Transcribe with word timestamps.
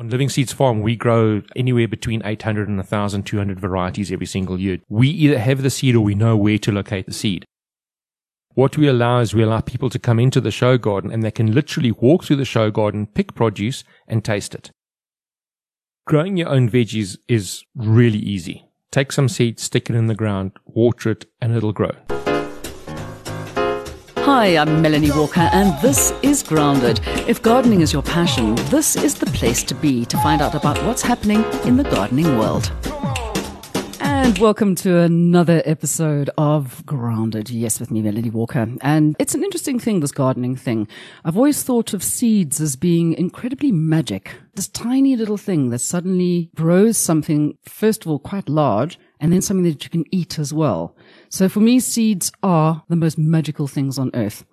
On 0.00 0.08
Living 0.08 0.30
Seeds 0.30 0.54
Farm, 0.54 0.80
we 0.80 0.96
grow 0.96 1.42
anywhere 1.54 1.86
between 1.86 2.22
800 2.24 2.70
and 2.70 2.78
1,200 2.78 3.60
varieties 3.60 4.10
every 4.10 4.24
single 4.24 4.58
year. 4.58 4.78
We 4.88 5.10
either 5.10 5.38
have 5.38 5.60
the 5.60 5.68
seed 5.68 5.94
or 5.94 6.00
we 6.00 6.14
know 6.14 6.38
where 6.38 6.56
to 6.56 6.72
locate 6.72 7.04
the 7.04 7.12
seed. 7.12 7.44
What 8.54 8.78
we 8.78 8.88
allow 8.88 9.20
is 9.20 9.34
we 9.34 9.42
allow 9.42 9.60
people 9.60 9.90
to 9.90 9.98
come 9.98 10.18
into 10.18 10.40
the 10.40 10.50
show 10.50 10.78
garden 10.78 11.12
and 11.12 11.22
they 11.22 11.30
can 11.30 11.52
literally 11.52 11.92
walk 11.92 12.24
through 12.24 12.36
the 12.36 12.46
show 12.46 12.70
garden, 12.70 13.08
pick 13.08 13.34
produce 13.34 13.84
and 14.08 14.24
taste 14.24 14.54
it. 14.54 14.70
Growing 16.06 16.38
your 16.38 16.48
own 16.48 16.70
veggies 16.70 17.18
is 17.28 17.62
really 17.74 18.20
easy. 18.20 18.70
Take 18.90 19.12
some 19.12 19.28
seeds, 19.28 19.64
stick 19.64 19.90
it 19.90 19.96
in 19.96 20.06
the 20.06 20.14
ground, 20.14 20.52
water 20.64 21.10
it, 21.10 21.26
and 21.42 21.54
it'll 21.54 21.74
grow. 21.74 21.92
Hi, 24.32 24.56
I'm 24.58 24.80
Melanie 24.80 25.10
Walker, 25.10 25.50
and 25.52 25.76
this 25.82 26.12
is 26.22 26.44
Grounded. 26.44 27.00
If 27.26 27.42
gardening 27.42 27.80
is 27.80 27.92
your 27.92 28.04
passion, 28.04 28.54
this 28.70 28.94
is 28.94 29.16
the 29.16 29.26
place 29.26 29.64
to 29.64 29.74
be 29.74 30.04
to 30.04 30.16
find 30.18 30.40
out 30.40 30.54
about 30.54 30.80
what's 30.84 31.02
happening 31.02 31.42
in 31.64 31.76
the 31.76 31.82
gardening 31.82 32.38
world. 32.38 32.70
And 33.98 34.38
welcome 34.38 34.76
to 34.76 34.98
another 34.98 35.62
episode 35.64 36.30
of 36.38 36.86
Grounded. 36.86 37.50
Yes, 37.50 37.80
with 37.80 37.90
me, 37.90 38.02
Melanie 38.02 38.30
Walker. 38.30 38.68
And 38.82 39.16
it's 39.18 39.34
an 39.34 39.42
interesting 39.42 39.80
thing, 39.80 39.98
this 39.98 40.12
gardening 40.12 40.54
thing. 40.54 40.86
I've 41.24 41.36
always 41.36 41.64
thought 41.64 41.92
of 41.92 42.04
seeds 42.04 42.60
as 42.60 42.76
being 42.76 43.14
incredibly 43.14 43.72
magic. 43.72 44.36
This 44.54 44.68
tiny 44.68 45.16
little 45.16 45.38
thing 45.38 45.70
that 45.70 45.80
suddenly 45.80 46.50
grows 46.54 46.96
something, 46.96 47.58
first 47.64 48.04
of 48.04 48.12
all, 48.12 48.20
quite 48.20 48.48
large, 48.48 48.96
and 49.18 49.32
then 49.32 49.42
something 49.42 49.64
that 49.64 49.82
you 49.82 49.90
can 49.90 50.04
eat 50.12 50.38
as 50.38 50.52
well. 50.54 50.94
So 51.30 51.48
for 51.48 51.60
me, 51.60 51.78
seeds 51.78 52.32
are 52.42 52.82
the 52.88 52.96
most 52.96 53.16
magical 53.16 53.68
things 53.68 53.98
on 53.98 54.10
earth. 54.14 54.44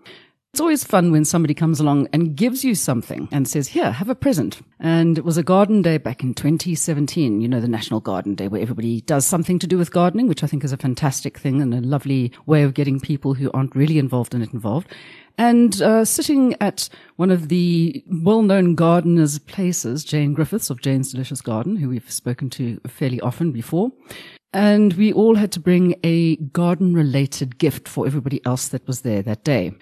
It's 0.54 0.62
always 0.62 0.84
fun 0.84 1.12
when 1.12 1.26
somebody 1.26 1.54
comes 1.54 1.80
along 1.80 2.08
and 2.14 2.36
gives 2.36 2.64
you 2.64 2.76
something 2.76 3.28
and 3.32 3.48
says, 3.48 3.68
here, 3.68 3.92
have 3.92 4.10
a 4.10 4.16
present. 4.16 4.62
And 4.80 5.18
it 5.18 5.26
was 5.26 5.38
a 5.38 5.44
garden 5.44 5.82
day 5.82 5.98
back 5.98 6.24
in 6.24 6.36
2017, 6.36 7.42
you 7.42 7.48
know, 7.48 7.60
the 7.60 7.68
National 7.68 8.00
Garden 8.00 8.36
Day 8.36 8.48
where 8.48 8.62
everybody 8.62 9.02
does 9.02 9.26
something 9.26 9.60
to 9.60 9.68
do 9.68 9.78
with 9.78 9.92
gardening, 9.92 10.28
which 10.28 10.44
I 10.44 10.48
think 10.48 10.64
is 10.64 10.72
a 10.72 10.78
fantastic 10.78 11.38
thing 11.38 11.62
and 11.62 11.74
a 11.74 11.82
lovely 11.82 12.32
way 12.46 12.64
of 12.64 12.76
getting 12.76 13.00
people 13.00 13.34
who 13.34 13.52
aren't 13.54 13.76
really 13.76 13.98
involved 13.98 14.34
in 14.34 14.42
it 14.42 14.54
involved. 14.54 14.88
And 15.38 15.80
uh, 15.82 16.06
sitting 16.06 16.56
at 16.62 16.90
one 17.18 17.30
of 17.30 17.50
the 17.50 18.04
well-known 18.08 18.74
gardeners' 18.76 19.38
places, 19.38 20.04
Jane 20.04 20.34
Griffiths 20.34 20.70
of 20.70 20.82
Jane's 20.82 21.12
Delicious 21.12 21.42
Garden, 21.42 21.76
who 21.76 21.90
we've 21.90 22.12
spoken 22.12 22.50
to 22.52 22.80
fairly 22.88 23.20
often 23.22 23.52
before, 23.52 23.92
and 24.54 24.94
we 24.94 25.12
all 25.14 25.36
had 25.36 25.52
to 25.54 25.60
bring 25.60 25.96
a 26.04 26.36
garden 26.38 26.94
related 26.94 27.58
gift 27.58 27.88
for 27.88 28.06
everybody 28.06 28.46
else 28.46 28.68
that 28.70 28.88
was 28.88 29.02
there 29.02 29.22
that 29.22 29.44
day. 29.44 29.74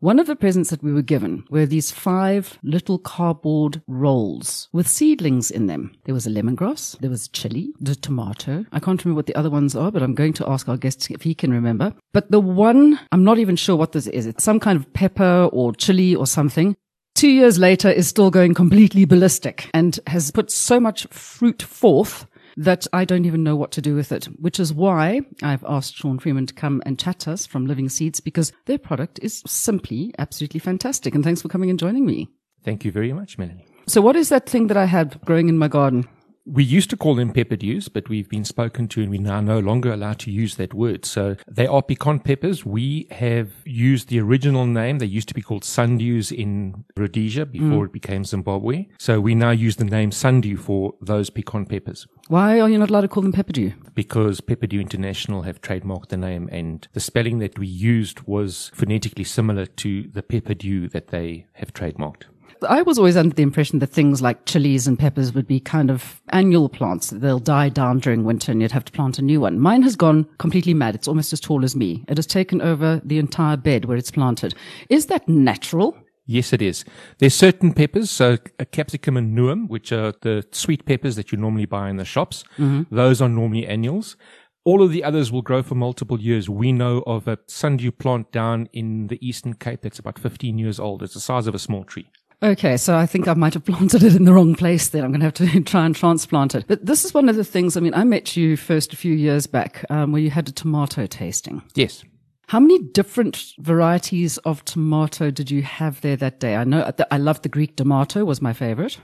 One 0.00 0.18
of 0.18 0.26
the 0.26 0.36
presents 0.36 0.68
that 0.68 0.82
we 0.82 0.92
were 0.92 1.00
given 1.00 1.44
were 1.48 1.64
these 1.64 1.90
five 1.90 2.58
little 2.62 2.98
cardboard 2.98 3.80
rolls 3.86 4.68
with 4.70 4.86
seedlings 4.86 5.50
in 5.50 5.66
them. 5.66 5.92
There 6.04 6.14
was 6.14 6.26
a 6.26 6.30
lemongrass, 6.30 6.98
there 6.98 7.08
was 7.08 7.28
chili, 7.28 7.72
the 7.80 7.94
tomato. 7.94 8.66
I 8.70 8.80
can't 8.80 9.02
remember 9.02 9.16
what 9.16 9.26
the 9.26 9.34
other 9.34 9.48
ones 9.48 9.74
are, 9.74 9.90
but 9.90 10.02
I'm 10.02 10.14
going 10.14 10.34
to 10.34 10.48
ask 10.50 10.68
our 10.68 10.76
guest 10.76 11.10
if 11.10 11.22
he 11.22 11.34
can 11.34 11.52
remember. 11.52 11.94
But 12.12 12.30
the 12.30 12.40
one, 12.40 13.00
I'm 13.12 13.24
not 13.24 13.38
even 13.38 13.56
sure 13.56 13.76
what 13.76 13.92
this 13.92 14.06
is. 14.06 14.26
It's 14.26 14.44
some 14.44 14.60
kind 14.60 14.78
of 14.78 14.92
pepper 14.92 15.48
or 15.52 15.72
chili 15.72 16.14
or 16.14 16.26
something. 16.26 16.76
Two 17.14 17.30
years 17.30 17.58
later 17.58 17.88
is 17.88 18.06
still 18.06 18.30
going 18.30 18.52
completely 18.52 19.06
ballistic 19.06 19.70
and 19.72 19.98
has 20.08 20.30
put 20.30 20.50
so 20.50 20.80
much 20.80 21.06
fruit 21.06 21.62
forth 21.62 22.26
that 22.56 22.86
I 22.92 23.04
don't 23.04 23.24
even 23.24 23.42
know 23.42 23.56
what 23.56 23.72
to 23.72 23.82
do 23.82 23.94
with 23.94 24.12
it, 24.12 24.26
which 24.40 24.60
is 24.60 24.72
why 24.72 25.20
I've 25.42 25.64
asked 25.64 25.96
Sean 25.96 26.18
Freeman 26.18 26.46
to 26.46 26.54
come 26.54 26.82
and 26.86 26.98
chat 26.98 27.20
to 27.20 27.32
us 27.32 27.46
from 27.46 27.66
Living 27.66 27.88
Seeds 27.88 28.20
because 28.20 28.52
their 28.66 28.78
product 28.78 29.18
is 29.22 29.42
simply 29.46 30.14
absolutely 30.18 30.60
fantastic. 30.60 31.14
And 31.14 31.24
thanks 31.24 31.42
for 31.42 31.48
coming 31.48 31.70
and 31.70 31.78
joining 31.78 32.06
me. 32.06 32.28
Thank 32.62 32.84
you 32.84 32.92
very 32.92 33.12
much, 33.12 33.38
Melanie. 33.38 33.66
So 33.86 34.00
what 34.00 34.16
is 34.16 34.30
that 34.30 34.48
thing 34.48 34.68
that 34.68 34.76
I 34.76 34.86
had 34.86 35.20
growing 35.22 35.48
in 35.48 35.58
my 35.58 35.68
garden? 35.68 36.08
We 36.46 36.62
used 36.62 36.90
to 36.90 36.96
call 36.96 37.14
them 37.14 37.32
pepper 37.32 37.56
dews, 37.56 37.88
but 37.88 38.10
we've 38.10 38.28
been 38.28 38.44
spoken 38.44 38.86
to 38.88 39.00
and 39.00 39.10
we're 39.10 39.20
now 39.20 39.40
no 39.40 39.58
longer 39.58 39.92
allowed 39.92 40.18
to 40.20 40.30
use 40.30 40.56
that 40.56 40.74
word. 40.74 41.06
So 41.06 41.36
they 41.48 41.66
are 41.66 41.82
pecan 41.82 42.20
peppers. 42.20 42.66
We 42.66 43.06
have 43.10 43.50
used 43.64 44.08
the 44.08 44.20
original 44.20 44.66
name. 44.66 44.98
They 44.98 45.06
used 45.06 45.28
to 45.28 45.34
be 45.34 45.40
called 45.40 45.62
sundews 45.62 46.30
in 46.30 46.84
Rhodesia 46.96 47.46
before 47.46 47.84
mm. 47.84 47.86
it 47.86 47.92
became 47.92 48.24
Zimbabwe. 48.24 48.88
So 48.98 49.20
we 49.20 49.34
now 49.34 49.52
use 49.52 49.76
the 49.76 49.86
name 49.86 50.12
sundew 50.12 50.58
for 50.58 50.94
those 51.00 51.30
pecan 51.30 51.64
peppers. 51.64 52.06
Why 52.28 52.60
are 52.60 52.68
you 52.68 52.78
not 52.78 52.90
allowed 52.90 53.02
to 53.02 53.08
call 53.08 53.22
them 53.22 53.32
pepper 53.32 53.52
dew? 53.52 53.72
Because 53.94 54.40
Pepper 54.40 54.66
Dew 54.66 54.80
International 54.80 55.42
have 55.42 55.60
trademarked 55.60 56.08
the 56.08 56.16
name 56.16 56.48
and 56.50 56.88
the 56.92 57.00
spelling 57.00 57.38
that 57.38 57.58
we 57.58 57.66
used 57.66 58.20
was 58.22 58.70
phonetically 58.74 59.24
similar 59.24 59.66
to 59.66 60.08
the 60.08 60.22
pepper 60.22 60.54
dew 60.54 60.88
that 60.88 61.08
they 61.08 61.46
have 61.54 61.72
trademarked. 61.72 62.24
I 62.64 62.82
was 62.82 62.98
always 62.98 63.16
under 63.16 63.34
the 63.34 63.42
impression 63.42 63.78
that 63.78 63.88
things 63.88 64.20
like 64.22 64.44
chilies 64.46 64.86
and 64.86 64.98
peppers 64.98 65.32
would 65.34 65.46
be 65.46 65.60
kind 65.60 65.90
of 65.90 66.20
annual 66.30 66.68
plants. 66.68 67.10
They'll 67.10 67.38
die 67.38 67.68
down 67.68 67.98
during 67.98 68.24
winter 68.24 68.52
and 68.52 68.60
you'd 68.60 68.72
have 68.72 68.84
to 68.86 68.92
plant 68.92 69.18
a 69.18 69.22
new 69.22 69.40
one. 69.40 69.58
Mine 69.60 69.82
has 69.82 69.96
gone 69.96 70.26
completely 70.38 70.74
mad. 70.74 70.94
It's 70.94 71.08
almost 71.08 71.32
as 71.32 71.40
tall 71.40 71.64
as 71.64 71.76
me. 71.76 72.04
It 72.08 72.18
has 72.18 72.26
taken 72.26 72.60
over 72.60 73.00
the 73.04 73.18
entire 73.18 73.56
bed 73.56 73.84
where 73.84 73.96
it's 73.96 74.10
planted. 74.10 74.54
Is 74.88 75.06
that 75.06 75.28
natural? 75.28 75.96
Yes, 76.26 76.52
it 76.52 76.62
is. 76.62 76.84
There's 77.18 77.34
certain 77.34 77.72
peppers, 77.74 78.10
so 78.10 78.38
a 78.58 78.64
capsicum 78.64 79.16
annuum, 79.16 79.68
which 79.68 79.92
are 79.92 80.14
the 80.22 80.46
sweet 80.52 80.86
peppers 80.86 81.16
that 81.16 81.32
you 81.32 81.38
normally 81.38 81.66
buy 81.66 81.90
in 81.90 81.98
the 81.98 82.04
shops. 82.04 82.44
Mm-hmm. 82.56 82.94
Those 82.94 83.20
are 83.20 83.28
normally 83.28 83.66
annuals. 83.66 84.16
All 84.64 84.82
of 84.82 84.90
the 84.90 85.04
others 85.04 85.30
will 85.30 85.42
grow 85.42 85.62
for 85.62 85.74
multiple 85.74 86.18
years. 86.18 86.48
We 86.48 86.72
know 86.72 87.02
of 87.06 87.28
a 87.28 87.38
sundew 87.46 87.90
plant 87.90 88.32
down 88.32 88.70
in 88.72 89.08
the 89.08 89.18
Eastern 89.26 89.52
Cape 89.52 89.82
that's 89.82 89.98
about 89.98 90.18
15 90.18 90.56
years 90.56 90.80
old. 90.80 91.02
It's 91.02 91.12
the 91.12 91.20
size 91.20 91.46
of 91.46 91.54
a 91.54 91.58
small 91.58 91.84
tree. 91.84 92.08
Okay, 92.42 92.76
so 92.76 92.96
I 92.96 93.06
think 93.06 93.26
I 93.26 93.34
might 93.34 93.54
have 93.54 93.64
planted 93.64 94.02
it 94.02 94.14
in 94.14 94.24
the 94.24 94.32
wrong 94.32 94.54
place 94.54 94.88
then. 94.88 95.04
I'm 95.04 95.10
going 95.10 95.20
to 95.20 95.26
have 95.26 95.34
to 95.34 95.60
try 95.64 95.86
and 95.86 95.96
transplant 95.96 96.54
it. 96.54 96.66
But 96.66 96.84
this 96.84 97.04
is 97.04 97.14
one 97.14 97.28
of 97.28 97.36
the 97.36 97.44
things, 97.44 97.76
I 97.76 97.80
mean, 97.80 97.94
I 97.94 98.04
met 98.04 98.36
you 98.36 98.56
first 98.56 98.92
a 98.92 98.96
few 98.96 99.14
years 99.14 99.46
back 99.46 99.84
um, 99.90 100.12
where 100.12 100.20
you 100.20 100.30
had 100.30 100.48
a 100.48 100.52
tomato 100.52 101.06
tasting. 101.06 101.62
Yes. 101.74 102.04
How 102.48 102.60
many 102.60 102.78
different 102.78 103.54
varieties 103.58 104.36
of 104.38 104.64
tomato 104.64 105.30
did 105.30 105.50
you 105.50 105.62
have 105.62 106.02
there 106.02 106.16
that 106.16 106.40
day? 106.40 106.56
I 106.56 106.64
know 106.64 106.92
I 107.10 107.16
loved 107.16 107.42
the 107.42 107.48
Greek 107.48 107.76
tomato 107.76 108.24
was 108.24 108.42
my 108.42 108.52
favorite. 108.52 108.98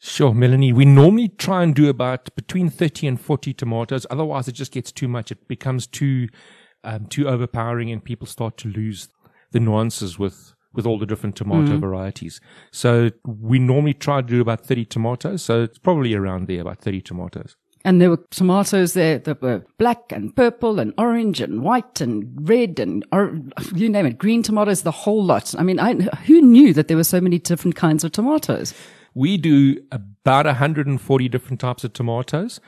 Sure, 0.00 0.34
Melanie. 0.34 0.72
We 0.72 0.84
normally 0.84 1.28
try 1.28 1.62
and 1.62 1.72
do 1.72 1.88
about 1.88 2.34
between 2.34 2.70
30 2.70 3.06
and 3.06 3.20
40 3.20 3.54
tomatoes. 3.54 4.04
Otherwise, 4.10 4.48
it 4.48 4.52
just 4.52 4.72
gets 4.72 4.90
too 4.90 5.06
much. 5.06 5.30
It 5.30 5.46
becomes 5.46 5.86
too, 5.86 6.28
um, 6.82 7.06
too 7.06 7.28
overpowering 7.28 7.92
and 7.92 8.02
people 8.02 8.26
start 8.26 8.56
to 8.58 8.68
lose 8.68 9.08
the 9.52 9.60
nuances 9.60 10.18
with 10.18 10.54
with 10.74 10.86
all 10.86 10.98
the 10.98 11.06
different 11.06 11.36
tomato 11.36 11.76
mm. 11.76 11.80
varieties. 11.80 12.40
So 12.70 13.10
we 13.24 13.58
normally 13.58 13.94
try 13.94 14.20
to 14.20 14.26
do 14.26 14.40
about 14.40 14.64
30 14.64 14.84
tomatoes. 14.86 15.42
So 15.42 15.62
it's 15.62 15.78
probably 15.78 16.14
around 16.14 16.48
there, 16.48 16.60
about 16.60 16.78
30 16.80 17.00
tomatoes. 17.02 17.56
And 17.84 18.00
there 18.00 18.10
were 18.10 18.24
tomatoes 18.30 18.92
there 18.92 19.18
that 19.18 19.42
were 19.42 19.64
black 19.76 20.12
and 20.12 20.34
purple 20.34 20.78
and 20.78 20.94
orange 20.98 21.40
and 21.40 21.62
white 21.62 22.00
and 22.00 22.48
red 22.48 22.78
and 22.78 23.04
or, 23.12 23.38
you 23.74 23.88
name 23.88 24.06
it, 24.06 24.18
green 24.18 24.42
tomatoes, 24.42 24.82
the 24.82 24.92
whole 24.92 25.24
lot. 25.24 25.54
I 25.58 25.64
mean, 25.64 25.80
I, 25.80 25.94
who 25.94 26.40
knew 26.40 26.72
that 26.74 26.88
there 26.88 26.96
were 26.96 27.04
so 27.04 27.20
many 27.20 27.38
different 27.38 27.74
kinds 27.74 28.04
of 28.04 28.12
tomatoes? 28.12 28.72
We 29.14 29.36
do 29.36 29.78
about 29.90 30.46
140 30.46 31.28
different 31.28 31.60
types 31.60 31.84
of 31.84 31.92
tomatoes. 31.92 32.60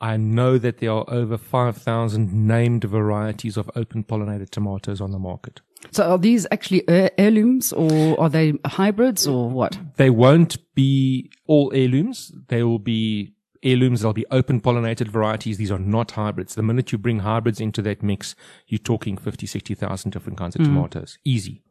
I 0.00 0.16
know 0.16 0.56
that 0.58 0.78
there 0.78 0.92
are 0.92 1.04
over 1.08 1.36
5,000 1.36 2.32
named 2.32 2.84
varieties 2.84 3.56
of 3.56 3.70
open 3.76 4.04
pollinated 4.04 4.50
tomatoes 4.50 5.00
on 5.00 5.10
the 5.10 5.18
market. 5.18 5.60
So 5.90 6.10
are 6.10 6.18
these 6.18 6.46
actually 6.50 6.84
heirlooms 6.88 7.72
or 7.72 8.20
are 8.20 8.28
they 8.28 8.54
hybrids 8.64 9.26
or 9.26 9.50
what? 9.50 9.78
They 9.96 10.10
won't 10.10 10.58
be 10.74 11.30
all 11.46 11.72
heirlooms. 11.74 12.32
They 12.48 12.62
will 12.62 12.78
be 12.78 13.34
heirlooms. 13.62 14.00
They'll 14.00 14.12
be 14.12 14.26
open 14.30 14.60
pollinated 14.60 15.08
varieties. 15.08 15.58
These 15.58 15.70
are 15.70 15.78
not 15.78 16.12
hybrids. 16.12 16.54
The 16.54 16.62
minute 16.62 16.92
you 16.92 16.98
bring 16.98 17.20
hybrids 17.20 17.60
into 17.60 17.82
that 17.82 18.02
mix, 18.02 18.34
you're 18.66 18.78
talking 18.78 19.16
50, 19.16 19.46
60,000 19.46 20.10
different 20.10 20.38
kinds 20.38 20.54
of 20.54 20.62
mm. 20.62 20.66
tomatoes. 20.66 21.18
Easy. 21.24 21.62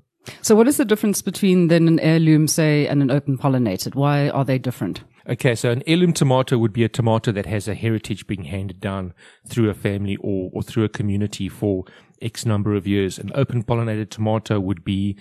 So 0.42 0.56
what 0.56 0.68
is 0.68 0.78
the 0.78 0.86
difference 0.86 1.22
between 1.22 1.68
then 1.68 1.88
an 1.88 2.00
heirloom, 2.00 2.48
say, 2.48 2.88
and 2.88 3.02
an 3.02 3.10
open 3.10 3.38
pollinated? 3.38 3.96
Why 3.96 4.30
are 4.30 4.46
they 4.46 4.58
different? 4.58 5.02
Okay, 5.30 5.54
so 5.54 5.70
an 5.70 5.84
heirloom 5.86 6.12
tomato 6.12 6.58
would 6.58 6.74
be 6.74 6.84
a 6.84 6.90
tomato 6.90 7.32
that 7.32 7.46
has 7.46 7.68
a 7.68 7.76
heritage 7.76 8.26
being 8.26 8.46
handed 8.46 8.80
down 8.80 9.14
through 9.48 9.70
a 9.70 9.76
family 9.76 10.16
or, 10.18 10.50
or 10.54 10.64
through 10.64 10.84
a 10.84 10.90
community 10.90 11.48
for 11.48 11.86
X 12.20 12.48
number 12.48 12.76
of 12.76 12.88
years. 12.88 13.20
An 13.20 13.32
open 13.36 13.64
pollinated 13.64 14.10
tomato 14.10 14.60
would 14.60 14.84
be 14.84 15.18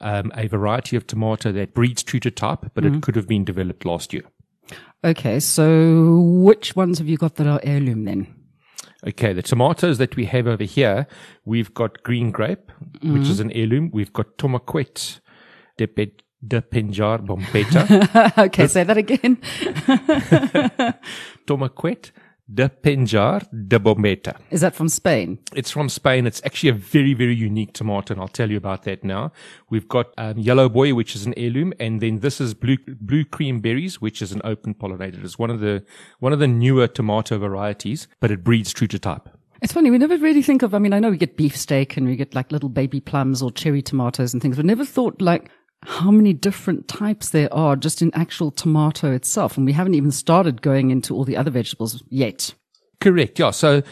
um, 0.00 0.32
a 0.34 0.46
variety 0.46 0.96
of 0.96 1.06
tomato 1.06 1.52
that 1.52 1.74
breeds 1.74 2.02
true 2.02 2.20
to 2.20 2.30
type, 2.30 2.70
but 2.72 2.84
mm-hmm. 2.84 2.96
it 2.96 3.02
could 3.02 3.16
have 3.16 3.28
been 3.28 3.44
developed 3.44 3.84
last 3.84 4.14
year. 4.14 4.22
Okay, 5.04 5.38
so 5.38 6.20
which 6.20 6.74
ones 6.74 6.98
have 6.98 7.08
you 7.08 7.18
got 7.18 7.34
that 7.34 7.46
are 7.46 7.60
heirloom 7.62 8.04
then? 8.04 8.34
Okay, 9.06 9.34
the 9.34 9.42
tomatoes 9.42 9.98
that 9.98 10.16
we 10.16 10.24
have 10.24 10.46
over 10.46 10.64
here, 10.64 11.06
we've 11.44 11.72
got 11.74 12.02
green 12.02 12.30
grape, 12.30 12.72
mm-hmm. 12.82 13.12
which 13.12 13.28
is 13.28 13.40
an 13.40 13.52
heirloom. 13.52 13.90
We've 13.92 14.12
got 14.12 14.38
tomaquet 14.38 15.20
de, 15.76 15.86
de 16.46 16.60
Penjar 16.60 17.22
Bombeta. 17.22 18.38
okay, 18.46 18.66
say 18.66 18.84
that 18.84 18.96
again. 18.96 19.36
tomaquet 21.46 22.12
de 22.52 22.68
Penjar 22.68 23.46
de 23.52 23.78
Bombeta. 23.78 24.36
Is 24.50 24.60
that 24.62 24.74
from 24.74 24.88
Spain? 24.88 25.38
It's 25.54 25.70
from 25.70 25.88
Spain. 25.88 26.26
It's 26.26 26.42
actually 26.44 26.70
a 26.70 26.74
very, 26.74 27.14
very 27.14 27.34
unique 27.34 27.72
tomato, 27.72 28.14
and 28.14 28.20
I'll 28.20 28.28
tell 28.28 28.50
you 28.50 28.56
about 28.56 28.82
that 28.84 29.04
now. 29.04 29.32
We've 29.68 29.86
got 29.86 30.12
um, 30.18 30.38
Yellow 30.38 30.68
Boy, 30.68 30.94
which 30.94 31.14
is 31.14 31.26
an 31.26 31.34
heirloom, 31.36 31.72
and 31.78 32.00
then 32.00 32.20
this 32.20 32.40
is 32.40 32.54
Blue 32.54 32.78
Blue 33.00 33.24
Cream 33.24 33.60
Berries, 33.60 34.00
which 34.00 34.20
is 34.20 34.32
an 34.32 34.40
open 34.42 34.74
pollinated. 34.74 35.24
It's 35.24 35.38
one 35.38 35.50
of 35.50 35.60
the 35.60 35.84
one 36.18 36.32
of 36.32 36.38
the 36.38 36.48
newer 36.48 36.88
tomato 36.88 37.38
varieties, 37.38 38.08
but 38.18 38.30
it 38.30 38.42
breeds 38.42 38.72
true 38.72 38.88
to 38.88 38.98
type. 38.98 39.28
It's 39.62 39.74
funny, 39.74 39.90
we 39.90 39.98
never 39.98 40.16
really 40.16 40.40
think 40.40 40.62
of, 40.62 40.74
I 40.74 40.78
mean, 40.78 40.94
I 40.94 41.00
know 41.00 41.10
we 41.10 41.18
get 41.18 41.36
beefsteak 41.36 41.98
and 41.98 42.06
we 42.06 42.16
get 42.16 42.34
like 42.34 42.50
little 42.50 42.70
baby 42.70 42.98
plums 42.98 43.42
or 43.42 43.50
cherry 43.50 43.82
tomatoes 43.82 44.32
and 44.32 44.40
things, 44.40 44.56
but 44.56 44.64
never 44.64 44.86
thought 44.86 45.20
like 45.20 45.50
how 45.84 46.10
many 46.10 46.32
different 46.32 46.88
types 46.88 47.30
there 47.30 47.52
are 47.52 47.76
just 47.76 48.02
in 48.02 48.14
actual 48.14 48.50
tomato 48.50 49.12
itself. 49.12 49.56
And 49.56 49.64
we 49.64 49.72
haven't 49.72 49.94
even 49.94 50.10
started 50.10 50.62
going 50.62 50.90
into 50.90 51.14
all 51.14 51.24
the 51.24 51.36
other 51.36 51.50
vegetables 51.50 52.02
yet. 52.08 52.54
Correct. 53.00 53.38
Yeah. 53.38 53.50
So 53.50 53.82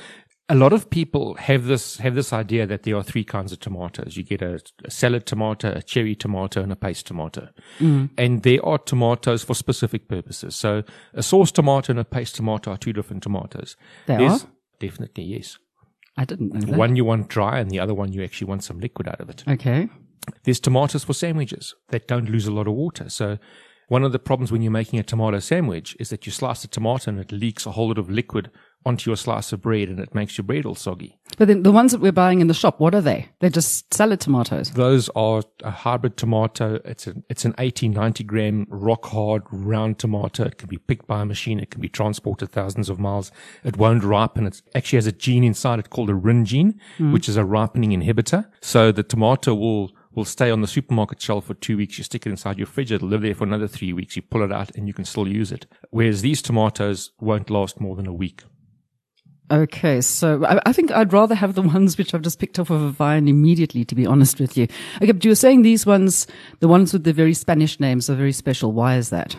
a 0.50 0.54
lot 0.54 0.72
of 0.72 0.90
people 0.90 1.34
have 1.34 1.64
this 1.64 1.98
have 1.98 2.14
this 2.14 2.32
idea 2.32 2.66
that 2.66 2.82
there 2.82 2.96
are 2.96 3.02
three 3.02 3.24
kinds 3.24 3.52
of 3.52 3.60
tomatoes. 3.60 4.16
You 4.16 4.22
get 4.22 4.42
a, 4.42 4.60
a 4.84 4.90
salad 4.90 5.26
tomato, 5.26 5.72
a 5.72 5.82
cherry 5.82 6.14
tomato, 6.14 6.62
and 6.62 6.72
a 6.72 6.76
paste 6.76 7.06
tomato. 7.06 7.48
Mm. 7.78 8.10
And 8.18 8.42
there 8.42 8.64
are 8.64 8.78
tomatoes 8.78 9.44
for 9.44 9.54
specific 9.54 10.08
purposes. 10.08 10.56
So 10.56 10.84
a 11.14 11.22
sauce 11.22 11.52
tomato 11.52 11.92
and 11.92 12.00
a 12.00 12.04
paste 12.04 12.36
tomato 12.36 12.70
are 12.72 12.78
two 12.78 12.92
different 12.92 13.22
tomatoes. 13.22 13.76
They 14.06 14.16
There's, 14.16 14.44
are? 14.44 14.48
Definitely, 14.80 15.24
yes. 15.24 15.58
I 16.16 16.24
didn't 16.24 16.52
know 16.52 16.60
that. 16.60 16.76
One 16.76 16.96
you 16.96 17.04
want 17.04 17.28
dry, 17.28 17.60
and 17.60 17.70
the 17.70 17.78
other 17.78 17.94
one 17.94 18.12
you 18.12 18.22
actually 18.24 18.48
want 18.48 18.64
some 18.64 18.80
liquid 18.80 19.08
out 19.08 19.20
of 19.20 19.30
it. 19.30 19.44
Okay. 19.46 19.88
There's 20.44 20.60
tomatoes 20.60 21.04
for 21.04 21.14
sandwiches 21.14 21.74
that 21.88 22.08
don't 22.08 22.28
lose 22.28 22.46
a 22.46 22.52
lot 22.52 22.66
of 22.66 22.74
water. 22.74 23.08
So 23.08 23.38
one 23.88 24.04
of 24.04 24.12
the 24.12 24.18
problems 24.18 24.52
when 24.52 24.60
you're 24.60 24.70
making 24.70 24.98
a 24.98 25.02
tomato 25.02 25.38
sandwich 25.38 25.96
is 25.98 26.10
that 26.10 26.26
you 26.26 26.32
slice 26.32 26.62
the 26.62 26.68
tomato 26.68 27.10
and 27.10 27.18
it 27.18 27.32
leaks 27.32 27.64
a 27.64 27.70
whole 27.70 27.88
lot 27.88 27.98
of 27.98 28.10
liquid 28.10 28.50
onto 28.84 29.10
your 29.10 29.16
slice 29.16 29.52
of 29.52 29.62
bread 29.62 29.88
and 29.88 29.98
it 29.98 30.14
makes 30.14 30.38
your 30.38 30.44
bread 30.44 30.64
all 30.64 30.74
soggy. 30.74 31.18
But 31.36 31.48
then 31.48 31.62
the 31.62 31.72
ones 31.72 31.92
that 31.92 32.00
we're 32.00 32.12
buying 32.12 32.40
in 32.40 32.48
the 32.48 32.54
shop, 32.54 32.80
what 32.80 32.94
are 32.94 33.00
they? 33.00 33.28
They're 33.40 33.50
just 33.50 33.92
salad 33.92 34.20
tomatoes. 34.20 34.72
Those 34.72 35.08
are 35.10 35.42
a 35.62 35.70
hybrid 35.70 36.16
tomato. 36.16 36.80
It's 36.84 37.06
an 37.06 37.24
it's 37.28 37.44
an 37.44 37.54
80, 37.58 37.88
90 37.88 38.24
gram 38.24 38.66
rock 38.68 39.06
hard 39.06 39.42
round 39.50 39.98
tomato. 39.98 40.44
It 40.44 40.58
can 40.58 40.68
be 40.68 40.78
picked 40.78 41.06
by 41.06 41.22
a 41.22 41.24
machine. 41.24 41.58
It 41.58 41.70
can 41.70 41.80
be 41.80 41.88
transported 41.88 42.50
thousands 42.50 42.88
of 42.88 42.98
miles. 42.98 43.32
It 43.64 43.76
won't 43.76 44.04
ripen. 44.04 44.46
It 44.46 44.62
actually 44.74 44.98
has 44.98 45.06
a 45.06 45.12
gene 45.12 45.44
inside 45.44 45.78
it 45.78 45.90
called 45.90 46.10
a 46.10 46.14
Rin 46.14 46.44
gene, 46.44 46.80
mm. 46.98 47.12
which 47.12 47.28
is 47.28 47.36
a 47.36 47.44
ripening 47.44 47.90
inhibitor. 47.90 48.46
So 48.60 48.92
the 48.92 49.02
tomato 49.02 49.54
will 49.54 49.92
will 50.18 50.24
stay 50.24 50.50
on 50.50 50.60
the 50.60 50.66
supermarket 50.66 51.22
shelf 51.22 51.46
for 51.46 51.54
two 51.54 51.76
weeks. 51.76 51.96
You 51.96 52.04
stick 52.04 52.26
it 52.26 52.30
inside 52.30 52.58
your 52.58 52.66
fridge. 52.66 52.90
It'll 52.90 53.08
live 53.08 53.22
there 53.22 53.36
for 53.36 53.44
another 53.44 53.68
three 53.68 53.92
weeks. 53.92 54.16
You 54.16 54.22
pull 54.22 54.42
it 54.42 54.52
out 54.52 54.74
and 54.74 54.88
you 54.88 54.92
can 54.92 55.04
still 55.04 55.28
use 55.28 55.52
it. 55.52 55.66
Whereas 55.90 56.22
these 56.22 56.42
tomatoes 56.42 57.12
won't 57.20 57.50
last 57.50 57.80
more 57.80 57.94
than 57.94 58.08
a 58.08 58.12
week. 58.12 58.42
Okay, 59.50 60.00
so 60.00 60.44
I, 60.44 60.60
I, 60.66 60.72
think 60.72 60.90
I'd 60.90 61.12
rather 61.12 61.36
have 61.36 61.54
the 61.54 61.62
ones 61.76 61.96
which 61.96 62.12
I've 62.12 62.22
just 62.22 62.40
picked 62.40 62.58
off 62.58 62.68
of 62.68 62.82
a 62.82 62.90
vine 62.90 63.28
immediately, 63.28 63.84
to 63.84 63.94
be 63.94 64.04
honest 64.04 64.40
with 64.40 64.58
you. 64.58 64.64
Okay, 64.96 65.12
but 65.12 65.24
you 65.24 65.30
were 65.30 65.36
saying 65.36 65.62
these 65.62 65.86
ones, 65.86 66.26
the 66.58 66.68
ones 66.68 66.92
with 66.92 67.04
the 67.04 67.12
very 67.12 67.32
Spanish 67.32 67.78
names, 67.78 68.10
are 68.10 68.16
very 68.16 68.32
special. 68.32 68.72
Why 68.72 68.96
is 68.96 69.10
that? 69.10 69.36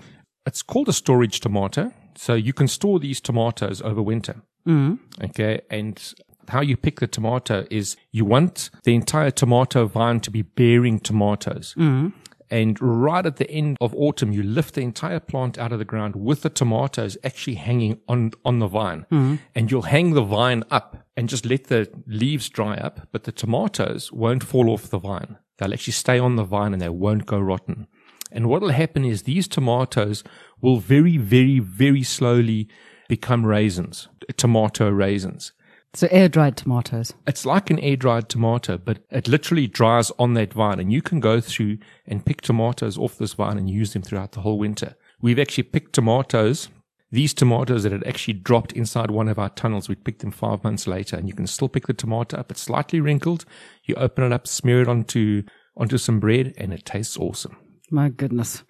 It's 0.48 0.64
called 0.64 0.88
a 0.88 0.94
storage 0.94 1.42
tomato. 1.42 1.92
So 2.16 2.34
you 2.34 2.54
can 2.54 2.68
store 2.68 3.00
these 3.00 3.22
tomatoes 3.22 3.82
over 3.82 4.02
winter. 4.02 4.42
Mm. 4.68 5.00
Okay, 5.26 5.62
and 5.70 6.14
how 6.50 6.62
you 6.62 6.78
pick 6.78 7.00
the 7.00 7.08
tomato 7.08 7.66
is 7.70 7.96
you 8.12 8.26
want 8.26 8.70
the 8.84 8.96
entire 8.96 9.32
tomato 9.32 9.86
vine 9.86 10.20
to 10.22 10.32
be 10.32 10.42
bearing 10.42 11.00
tomatoes. 11.00 11.76
Mm. 11.78 12.14
And 12.52 12.82
right 12.82 13.26
at 13.26 13.36
the 13.36 13.50
end 13.50 13.78
of 13.80 13.94
autumn, 13.96 14.32
you 14.32 14.42
lift 14.42 14.74
the 14.74 14.82
entire 14.82 15.20
plant 15.20 15.58
out 15.58 15.72
of 15.72 15.80
the 15.80 15.86
ground 15.86 16.16
with 16.16 16.42
the 16.42 16.50
tomatoes 16.50 17.18
actually 17.24 17.56
hanging 17.56 18.00
on, 18.08 18.32
on 18.44 18.60
the 18.60 18.68
vine. 18.68 19.06
Mm-hmm. 19.12 19.36
And 19.54 19.70
you'll 19.70 19.84
hang 19.84 20.14
the 20.14 20.24
vine 20.24 20.64
up 20.72 21.06
and 21.16 21.30
just 21.30 21.46
let 21.46 21.66
the 21.66 21.92
leaves 22.08 22.50
dry 22.50 22.76
up, 22.76 23.08
but 23.12 23.26
the 23.26 23.32
tomatoes 23.32 24.12
won't 24.12 24.44
fall 24.44 24.70
off 24.70 24.90
the 24.90 25.00
vine. 25.00 25.38
They'll 25.58 25.74
actually 25.74 25.94
stay 25.94 26.18
on 26.18 26.38
the 26.38 26.44
vine 26.44 26.74
and 26.74 26.82
they 26.82 26.90
won't 26.90 27.26
go 27.26 27.40
rotten. 27.40 27.88
And 28.32 28.48
what 28.48 28.62
will 28.62 28.70
happen 28.70 29.06
is 29.06 29.24
these 29.24 29.48
tomatoes 29.48 30.24
will 30.62 30.78
very, 30.78 31.18
very, 31.18 31.60
very 31.60 32.04
slowly 32.04 32.68
become 33.08 33.46
raisins, 33.46 34.08
tomato 34.38 34.90
raisins. 34.90 35.52
So 35.96 36.08
air 36.12 36.30
dried 36.30 36.56
tomatoes. 36.56 37.14
It's 37.26 37.46
like 37.46 37.72
an 37.72 37.80
air 37.80 37.96
dried 37.96 38.30
tomato, 38.30 38.78
but 38.78 39.00
it 39.10 39.28
literally 39.28 39.66
dries 39.66 40.12
on 40.20 40.36
that 40.36 40.54
vine 40.54 40.80
and 40.80 40.94
you 40.94 41.02
can 41.02 41.20
go 41.20 41.42
through 41.42 41.80
and 42.06 42.26
pick 42.26 42.42
tomatoes 42.42 42.98
off 42.98 43.18
this 43.18 43.34
vine 43.34 43.58
and 43.58 43.70
use 43.70 43.94
them 43.94 44.04
throughout 44.04 44.34
the 44.34 44.42
whole 44.42 44.60
winter. 44.60 44.96
We've 45.20 45.40
actually 45.40 45.64
picked 45.64 45.94
tomatoes, 45.94 46.70
these 47.12 47.34
tomatoes 47.34 47.84
that 47.84 47.92
had 47.92 48.06
actually 48.06 48.36
dropped 48.36 48.72
inside 48.74 49.10
one 49.10 49.28
of 49.28 49.40
our 49.40 49.50
tunnels. 49.50 49.90
We 49.90 49.96
picked 49.96 50.22
them 50.22 50.32
five 50.32 50.64
months 50.64 50.86
later 50.86 51.16
and 51.16 51.28
you 51.28 51.34
can 51.34 51.48
still 51.48 51.68
pick 51.68 51.88
the 51.88 51.94
tomato 51.94 52.38
up. 52.38 52.52
It's 52.52 52.62
slightly 52.62 53.00
wrinkled. 53.00 53.46
You 53.86 53.96
open 53.96 54.26
it 54.26 54.32
up, 54.32 54.48
smear 54.48 54.84
it 54.84 54.88
onto, 54.88 55.42
onto 55.76 55.98
some 55.98 56.20
bread 56.20 56.54
and 56.58 56.72
it 56.72 56.86
tastes 56.86 57.18
awesome. 57.18 57.58
My 57.90 58.10
goodness. 58.10 58.64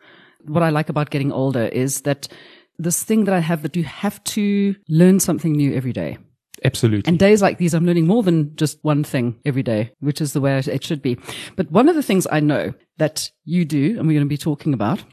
What 0.46 0.64
I 0.64 0.70
like 0.70 0.88
about 0.88 1.10
getting 1.10 1.34
older 1.34 1.66
is 1.66 2.02
that 2.02 2.30
this 2.78 3.04
thing 3.04 3.26
that 3.26 3.36
I 3.36 3.40
have 3.40 3.62
that 3.64 3.76
you 3.76 3.84
have 3.84 4.24
to 4.24 4.74
learn 4.88 5.20
something 5.20 5.52
new 5.52 5.76
every 5.76 5.92
day. 5.92 6.18
Absolutely. 6.64 7.08
And 7.08 7.18
days 7.18 7.42
like 7.42 7.58
these, 7.58 7.74
I'm 7.74 7.86
learning 7.86 8.08
more 8.08 8.24
than 8.24 8.56
just 8.56 8.80
one 8.84 9.04
thing 9.04 9.40
every 9.46 9.64
day, 9.64 9.92
which 10.00 10.22
is 10.22 10.34
the 10.34 10.42
way 10.42 10.58
it 10.58 10.84
should 10.84 11.02
be. 11.02 11.18
But 11.56 11.72
one 11.72 11.90
of 11.90 11.96
the 11.96 12.04
things 12.04 12.28
I 12.32 12.40
know 12.40 12.74
that 12.98 13.32
you 13.46 13.66
do, 13.66 13.98
and 13.98 14.08
we're 14.08 14.14
going 14.14 14.26
to 14.26 14.26
be 14.26 14.38
talking 14.38 14.74
about, 14.74 15.04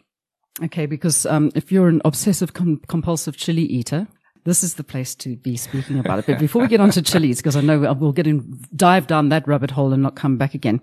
okay, 0.62 0.86
because 0.86 1.26
um, 1.26 1.50
if 1.54 1.70
you're 1.70 1.88
an 1.88 2.02
obsessive 2.04 2.52
com- 2.52 2.80
compulsive 2.88 3.36
chili 3.36 3.62
eater, 3.62 4.08
this 4.44 4.62
is 4.62 4.74
the 4.74 4.84
place 4.84 5.14
to 5.16 5.36
be 5.36 5.56
speaking 5.56 5.98
about 5.98 6.20
it. 6.20 6.26
But 6.26 6.38
before 6.38 6.62
we 6.62 6.68
get 6.68 6.80
on 6.80 6.90
to 6.90 7.02
chilies, 7.10 7.38
because 7.38 7.56
I 7.56 7.60
know 7.60 7.92
we'll 7.94 8.12
get 8.12 8.26
in, 8.26 8.60
dive 8.74 9.06
down 9.06 9.28
that 9.30 9.46
rabbit 9.46 9.72
hole 9.72 9.92
and 9.92 10.02
not 10.02 10.14
come 10.14 10.36
back 10.36 10.54
again. 10.54 10.80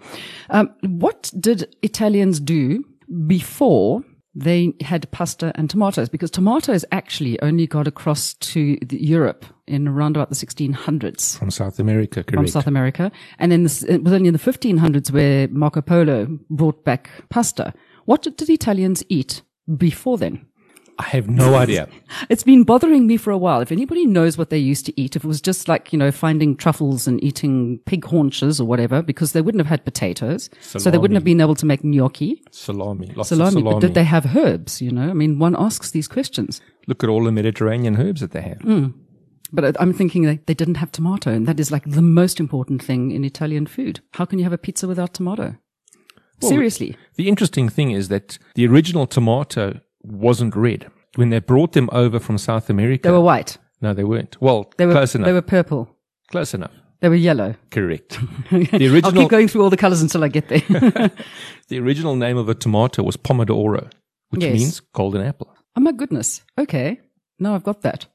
Um, 0.50 0.74
what 0.82 1.32
did 1.40 1.74
Italians 1.82 2.40
do 2.40 2.84
before 3.26 4.04
they 4.36 4.74
had 4.82 5.10
pasta 5.12 5.52
and 5.56 5.70
tomatoes 5.70 6.10
because 6.10 6.32
tomatoes 6.32 6.84
actually 6.92 7.40
only 7.42 7.68
got 7.68 7.88
across 7.88 8.34
to 8.36 8.78
Europe 8.90 9.46
in 9.68 9.88
around 9.88 10.18
about 10.18 10.30
the 10.30 10.36
1600s. 10.36 11.38
From 11.38 11.52
South 11.52 11.80
America, 11.80 12.24
correct. 12.24 12.36
From 12.36 12.48
South 12.48 12.68
America. 12.68 13.12
And 13.40 13.52
then 13.52 13.66
it 13.66 14.04
was 14.04 14.14
only 14.14 14.28
in 14.28 14.34
the 14.34 14.40
1500s 14.40 15.12
where 15.12 15.48
Marco 15.50 15.82
Polo 15.82 16.28
brought 16.50 16.84
back 16.84 17.10
pasta. 17.30 17.74
What 18.06 18.24
did 18.24 18.38
the 18.38 18.54
Italians 18.54 19.04
eat 19.08 19.44
before 19.78 20.18
then? 20.18 20.46
I 21.04 21.10
have 21.18 21.30
no 21.30 21.56
idea. 21.56 21.90
it's 22.30 22.44
been 22.44 22.64
bothering 22.64 23.08
me 23.08 23.18
for 23.18 23.32
a 23.32 23.38
while. 23.38 23.60
If 23.60 23.72
anybody 23.72 24.06
knows 24.06 24.38
what 24.38 24.50
they 24.50 24.58
used 24.58 24.86
to 24.86 25.00
eat, 25.00 25.16
if 25.18 25.26
it 25.26 25.28
was 25.28 25.42
just 25.42 25.68
like, 25.68 25.92
you 25.92 26.00
know, 26.00 26.12
finding 26.12 26.56
truffles 26.56 27.08
and 27.08 27.22
eating 27.22 27.80
pig 27.86 28.06
haunches 28.06 28.62
or 28.62 28.66
whatever, 28.66 29.02
because 29.02 29.34
they 29.34 29.42
wouldn't 29.42 29.60
have 29.60 29.68
had 29.68 29.84
potatoes. 29.84 30.50
Salami. 30.62 30.84
So 30.84 30.92
they 30.92 30.98
wouldn't 30.98 31.16
have 31.16 31.26
been 31.26 31.42
able 31.42 31.56
to 31.56 31.66
make 31.66 31.84
gnocchi. 31.84 32.42
Salami. 32.52 33.12
Lots 33.16 33.30
salami. 33.30 33.48
Of 33.48 33.54
salami. 33.54 33.74
But 33.74 33.80
did 33.82 33.96
they 33.96 34.06
have 34.06 34.36
herbs? 34.36 34.82
You 34.82 34.92
know, 34.92 35.10
I 35.10 35.14
mean, 35.14 35.40
one 35.40 35.56
asks 35.60 35.92
these 35.92 36.08
questions. 36.08 36.62
Look 36.88 37.04
at 37.04 37.10
all 37.10 37.24
the 37.26 37.32
Mediterranean 37.32 38.00
herbs 38.00 38.22
that 38.22 38.32
they 38.32 38.42
have. 38.42 38.60
Mm. 38.60 38.94
But 39.52 39.76
I'm 39.80 39.94
thinking 39.94 40.24
they, 40.24 40.40
they 40.46 40.56
didn't 40.56 40.76
have 40.76 40.92
tomato, 40.92 41.32
and 41.32 41.46
that 41.48 41.60
is 41.60 41.70
like 41.70 41.84
the 41.86 42.02
most 42.02 42.40
important 42.40 42.82
thing 42.82 43.12
in 43.12 43.24
Italian 43.26 43.68
food. 43.68 44.00
How 44.14 44.26
can 44.26 44.40
you 44.40 44.46
have 44.46 44.54
a 44.54 44.58
pizza 44.58 44.88
without 44.88 45.14
tomato? 45.14 45.58
Well, 46.42 46.50
Seriously. 46.50 46.98
The 47.16 47.30
interesting 47.30 47.70
thing 47.70 47.92
is 47.92 48.08
that 48.08 48.38
the 48.56 48.66
original 48.68 49.06
tomato 49.06 49.80
wasn't 50.02 50.56
red. 50.56 50.90
When 51.16 51.30
they 51.30 51.40
brought 51.40 51.74
them 51.74 51.90
over 51.92 52.20
from 52.20 52.38
South 52.38 52.70
America, 52.70 53.10
they 53.10 53.12
were 53.12 53.22
white. 53.22 53.58
No, 53.82 53.94
they 53.94 54.04
weren't. 54.04 54.42
Well, 54.42 54.72
they 54.78 54.86
were, 54.86 54.94
close 54.94 55.14
enough. 55.14 55.26
They 55.26 55.34
were 55.34 55.42
purple. 55.42 55.90
Close 56.32 56.54
enough. 56.54 56.72
They 57.02 57.10
were 57.10 57.16
yellow. 57.16 57.56
Correct. 57.70 58.18
The 58.50 58.88
original. 58.88 59.06
I'll 59.06 59.12
keep 59.12 59.30
going 59.30 59.48
through 59.48 59.64
all 59.64 59.70
the 59.70 59.78
colors 59.78 60.02
until 60.02 60.24
I 60.24 60.30
get 60.30 60.48
there. 60.48 60.62
the 61.68 61.80
original 61.80 62.16
name 62.16 62.38
of 62.38 62.48
a 62.50 62.56
tomato 62.56 63.04
was 63.04 63.18
Pomodoro, 63.18 63.92
which 64.30 64.42
yes. 64.42 64.54
means 64.54 64.80
golden 64.80 65.22
apple. 65.22 65.54
Oh 65.76 65.82
my 65.82 65.92
goodness. 65.92 66.42
Okay. 66.58 67.02
Now 67.40 67.56
I've 67.56 67.64
got 67.64 67.82
that. 67.82 68.06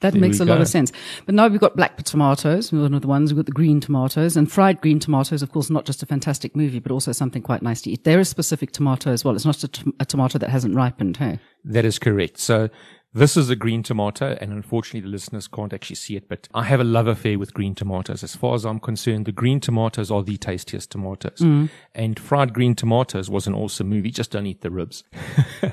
That 0.00 0.12
there 0.12 0.20
makes 0.20 0.38
a 0.40 0.46
go. 0.46 0.52
lot 0.52 0.60
of 0.60 0.68
sense. 0.68 0.92
But 1.26 1.34
now 1.34 1.48
we've 1.48 1.60
got 1.60 1.74
black 1.76 2.02
tomatoes, 2.04 2.72
one 2.72 2.94
of 2.94 3.02
the 3.02 3.08
ones. 3.08 3.32
We've 3.32 3.38
got 3.38 3.46
the 3.46 3.52
green 3.52 3.80
tomatoes 3.80 4.36
and 4.36 4.50
fried 4.50 4.80
green 4.80 5.00
tomatoes. 5.00 5.42
Of 5.42 5.50
course, 5.50 5.70
not 5.70 5.84
just 5.86 6.02
a 6.02 6.06
fantastic 6.06 6.54
movie, 6.54 6.78
but 6.78 6.92
also 6.92 7.12
something 7.12 7.42
quite 7.42 7.62
nice 7.62 7.82
to 7.82 7.90
eat. 7.90 8.04
They're 8.04 8.20
a 8.20 8.24
specific 8.24 8.72
tomato 8.72 9.10
as 9.12 9.24
well. 9.24 9.34
It's 9.34 9.44
not 9.44 9.62
a, 9.64 9.68
t- 9.68 9.92
a 9.98 10.04
tomato 10.04 10.38
that 10.38 10.50
hasn't 10.50 10.74
ripened. 10.74 11.16
Hey, 11.16 11.40
that 11.64 11.84
is 11.84 11.98
correct. 11.98 12.38
So 12.38 12.68
this 13.18 13.36
is 13.36 13.50
a 13.50 13.56
green 13.56 13.82
tomato, 13.82 14.38
and 14.40 14.52
unfortunately, 14.52 15.00
the 15.00 15.08
listeners 15.08 15.48
can't 15.48 15.72
actually 15.72 15.96
see 15.96 16.16
it, 16.16 16.28
but 16.28 16.48
I 16.54 16.64
have 16.64 16.80
a 16.80 16.84
love 16.84 17.06
affair 17.06 17.38
with 17.38 17.52
green 17.52 17.74
tomatoes. 17.74 18.22
As 18.22 18.36
far 18.36 18.54
as 18.54 18.64
I'm 18.64 18.78
concerned, 18.78 19.26
the 19.26 19.32
green 19.32 19.60
tomatoes 19.60 20.10
are 20.10 20.22
the 20.22 20.36
tastiest 20.36 20.90
tomatoes. 20.90 21.38
Mm. 21.40 21.68
And 21.94 22.18
Fried 22.18 22.54
Green 22.54 22.74
Tomatoes 22.74 23.28
was 23.28 23.46
an 23.46 23.54
awesome 23.54 23.88
movie. 23.88 24.10
Just 24.10 24.30
don't 24.30 24.46
eat 24.46 24.60
the 24.60 24.70
ribs. 24.70 25.04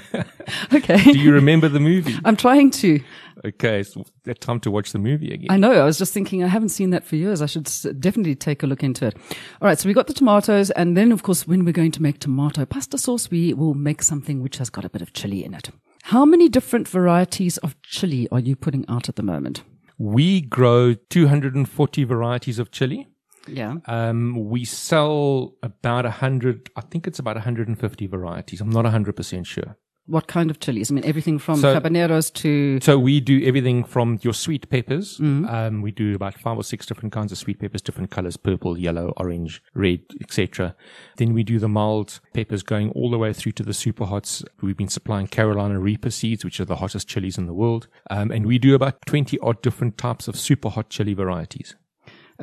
okay. 0.73 1.03
Do 1.03 1.19
you 1.19 1.31
remember 1.31 1.69
the 1.69 1.79
movie? 1.79 2.15
I'm 2.25 2.35
trying 2.35 2.71
to. 2.71 2.99
Okay, 3.45 3.83
so 3.83 4.05
that 4.23 4.41
time 4.41 4.59
to 4.61 4.71
watch 4.71 4.91
the 4.91 4.99
movie 4.99 5.31
again. 5.31 5.51
I 5.51 5.57
know. 5.57 5.73
I 5.73 5.85
was 5.85 5.97
just 5.99 6.13
thinking, 6.13 6.43
I 6.43 6.47
haven't 6.47 6.69
seen 6.69 6.89
that 6.91 7.03
for 7.03 7.15
years. 7.15 7.41
I 7.41 7.45
should 7.45 7.69
definitely 7.99 8.35
take 8.35 8.63
a 8.63 8.67
look 8.67 8.81
into 8.81 9.05
it. 9.05 9.15
All 9.61 9.67
right, 9.67 9.77
so 9.77 9.87
we 9.87 9.93
got 9.93 10.07
the 10.07 10.13
tomatoes, 10.13 10.71
and 10.71 10.97
then, 10.97 11.11
of 11.11 11.21
course, 11.21 11.45
when 11.47 11.63
we're 11.63 11.71
going 11.71 11.91
to 11.91 12.01
make 12.01 12.19
tomato 12.19 12.65
pasta 12.65 12.97
sauce, 12.97 13.29
we 13.29 13.53
will 13.53 13.75
make 13.75 14.01
something 14.01 14.41
which 14.41 14.57
has 14.57 14.69
got 14.69 14.85
a 14.85 14.89
bit 14.89 15.01
of 15.01 15.13
chili 15.13 15.43
in 15.43 15.53
it. 15.53 15.69
How 16.09 16.23
many 16.23 16.49
different 16.49 16.87
varieties 16.87 17.57
of 17.57 17.81
chili 17.81 18.27
are 18.31 18.39
you 18.39 18.55
putting 18.55 18.85
out 18.87 19.09
at 19.09 19.15
the 19.15 19.23
moment? 19.23 19.63
We 19.97 20.39
grow 20.39 20.93
240 20.93 22.03
varieties 22.03 22.59
of 22.59 22.69
chili. 22.69 23.07
Yeah. 23.47 23.77
Um, 23.87 24.47
we 24.47 24.65
sell 24.65 25.55
about 25.63 26.05
100, 26.05 26.69
I 26.75 26.81
think 26.81 27.07
it's 27.07 27.17
about 27.17 27.37
150 27.37 28.05
varieties. 28.05 28.61
I'm 28.61 28.69
not 28.69 28.85
100% 28.85 29.47
sure. 29.47 29.77
What 30.07 30.27
kind 30.27 30.51
of 30.51 30.59
chilies? 30.59 30.91
I 30.91 30.93
mean, 30.93 31.05
everything 31.05 31.39
from 31.39 31.59
So- 31.59 31.73
habaneros 31.73 32.31
to. 32.33 32.79
So 32.81 32.99
we 32.99 33.19
do 33.19 33.43
everything 33.43 33.83
from 33.83 34.19
your 34.21 34.33
sweet 34.33 34.69
peppers. 34.69 35.17
Mm-hmm. 35.17 35.45
Um, 35.45 35.81
we 35.81 35.91
do 35.91 36.13
about 36.13 36.35
five 36.35 36.57
or 36.57 36.63
six 36.63 36.85
different 36.85 37.11
kinds 37.11 37.31
of 37.31 37.39
sweet 37.39 37.59
peppers, 37.59 37.81
different 37.81 38.11
colors, 38.11 38.37
purple, 38.37 38.77
yellow, 38.77 39.13
orange, 39.17 39.63
red, 39.73 40.01
etc. 40.21 40.75
Then 41.17 41.33
we 41.33 41.43
do 41.43 41.57
the 41.57 41.67
mild 41.67 42.19
peppers 42.33 42.61
going 42.61 42.91
all 42.91 43.09
the 43.09 43.17
way 43.17 43.33
through 43.33 43.53
to 43.53 43.63
the 43.63 43.73
super 43.73 44.05
hots. 44.05 44.43
We've 44.61 44.77
been 44.77 44.89
supplying 44.89 45.25
Carolina 45.27 45.79
Reaper 45.79 46.11
seeds, 46.11 46.45
which 46.45 46.59
are 46.59 46.65
the 46.65 46.75
hottest 46.77 47.07
chilies 47.07 47.37
in 47.37 47.47
the 47.47 47.53
world. 47.53 47.87
Um, 48.11 48.29
and 48.29 48.45
we 48.45 48.59
do 48.59 48.75
about 48.75 49.05
20 49.07 49.39
odd 49.39 49.61
different 49.63 49.97
types 49.97 50.27
of 50.27 50.37
super 50.37 50.69
hot 50.69 50.89
chili 50.89 51.15
varieties. 51.15 51.75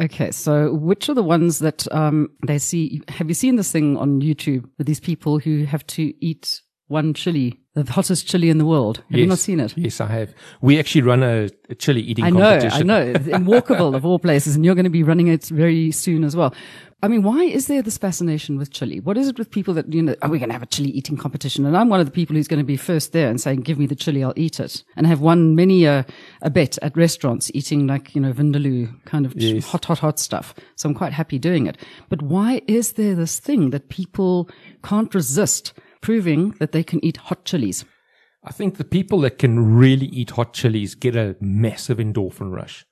Okay, 0.01 0.31
so 0.31 0.73
which 0.73 1.09
are 1.09 1.15
the 1.15 1.23
ones 1.23 1.59
that 1.59 1.87
um, 1.93 2.31
they 2.47 2.59
see? 2.59 3.03
Have 3.09 3.29
you 3.29 3.35
seen 3.35 3.57
this 3.57 3.71
thing 3.71 3.97
on 3.99 4.23
YouTube 4.23 4.65
with 4.79 4.87
these 4.87 5.01
people 5.01 5.39
who 5.39 5.65
have 5.65 5.87
to 5.89 6.15
eat 6.25 6.63
one 6.93 7.15
chili, 7.15 7.59
the 7.75 7.91
hottest 7.91 8.29
chili 8.29 8.51
in 8.51 8.59
the 8.59 8.67
world? 8.67 9.03
Have 9.11 9.19
you 9.19 9.27
not 9.27 9.39
seen 9.39 9.59
it? 9.59 9.77
Yes, 9.77 10.01
I 10.01 10.07
have. 10.07 10.35
We 10.61 10.79
actually 10.79 11.03
run 11.03 11.23
a, 11.23 11.49
a 11.69 11.75
chili 11.75 12.03
eating 12.03 12.25
I 12.25 12.31
know, 12.31 12.41
competition. 12.41 12.91
I 12.91 13.05
know. 13.05 13.07
In 13.11 13.45
Walkable 13.47 13.97
of 13.97 14.07
all 14.07 14.19
places, 14.29 14.55
and 14.55 14.65
you're 14.65 14.77
going 14.77 14.85
to 14.85 14.91
be 14.91 15.03
running 15.03 15.27
it 15.27 15.47
very 15.47 15.91
soon 15.91 16.23
as 16.23 16.37
well. 16.37 16.55
I 17.05 17.09
mean, 17.09 17.25
why 17.25 17.43
is 17.43 17.67
there 17.67 17.83
this 17.83 17.99
fascination 17.99 18.59
with 18.59 18.71
chili? 18.71 19.01
What 19.01 19.19
is 19.19 19.27
it 19.27 19.37
with 19.37 19.51
people 19.51 19.75
that, 19.75 19.93
you 19.93 20.03
know, 20.03 20.15
oh, 20.23 20.29
are 20.29 20.31
we 20.31 20.39
going 20.39 20.51
to 20.51 20.53
have 20.53 20.63
a 20.63 20.67
chili 20.67 20.91
eating 20.91 21.17
competition? 21.17 21.67
And 21.67 21.77
I'm 21.77 21.89
one 21.89 21.99
of 21.99 22.07
the 22.07 22.13
people 22.13 22.37
who's 22.37 22.47
going 22.47 22.61
to 22.61 22.65
be 22.65 22.77
first 22.77 23.11
there 23.11 23.29
and 23.29 23.41
saying, 23.41 23.63
give 23.63 23.77
me 23.77 23.87
the 23.87 23.97
chili, 23.97 24.23
I'll 24.23 24.33
eat 24.37 24.61
it. 24.61 24.85
And 24.95 25.05
have 25.09 25.21
won 25.21 25.57
many 25.57 25.85
a, 25.85 26.01
uh, 26.01 26.03
a 26.43 26.51
bet 26.51 26.79
at 26.81 26.97
restaurants 26.97 27.51
eating 27.55 27.89
like, 27.89 28.15
you 28.15 28.21
know, 28.21 28.33
Vindaloo 28.33 29.05
kind 29.05 29.27
of 29.27 29.35
Yes. 29.35 29.67
hot, 29.67 29.87
hot, 29.87 29.99
hot 29.99 30.21
stuff. 30.21 30.55
So 30.77 30.89
I'm 30.89 30.95
quite 30.95 31.13
happy 31.13 31.41
doing 31.41 31.67
it. 31.67 31.77
But 32.09 32.23
why 32.23 32.63
is 32.69 32.93
there 32.93 33.17
this 33.17 33.41
thing 33.41 33.71
that 33.71 33.89
people 33.89 34.49
can't 34.85 35.13
resist 35.13 35.73
proving 36.03 36.51
that 36.59 36.73
they 36.73 36.83
can 36.83 37.03
eat 37.05 37.17
hot 37.17 37.45
chilies? 37.47 37.85
I 38.45 38.53
think 38.53 38.77
the 38.77 38.85
people 38.85 39.21
that 39.21 39.39
can 39.39 39.77
really 39.77 40.07
eat 40.07 40.31
hot 40.31 40.53
chilies 40.53 40.95
get 40.95 41.17
a 41.17 41.37
massive 41.41 41.99
endorphin 41.99 42.53
rush. 42.53 42.85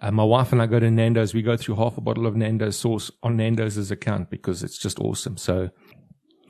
Uh, 0.00 0.10
my 0.10 0.24
wife 0.24 0.52
and 0.52 0.60
I 0.60 0.66
go 0.66 0.78
to 0.78 0.90
Nando's. 0.90 1.34
We 1.34 1.42
go 1.42 1.56
through 1.56 1.76
half 1.76 1.96
a 1.96 2.00
bottle 2.00 2.26
of 2.26 2.36
Nando's 2.36 2.76
sauce 2.76 3.10
on 3.22 3.36
Nando's 3.36 3.90
account 3.90 4.30
because 4.30 4.62
it's 4.62 4.78
just 4.78 4.98
awesome. 5.00 5.36
So 5.36 5.70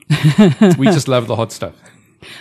we 0.77 0.87
just 0.87 1.07
love 1.07 1.27
the 1.27 1.35
hot 1.35 1.51
stuff. 1.51 1.75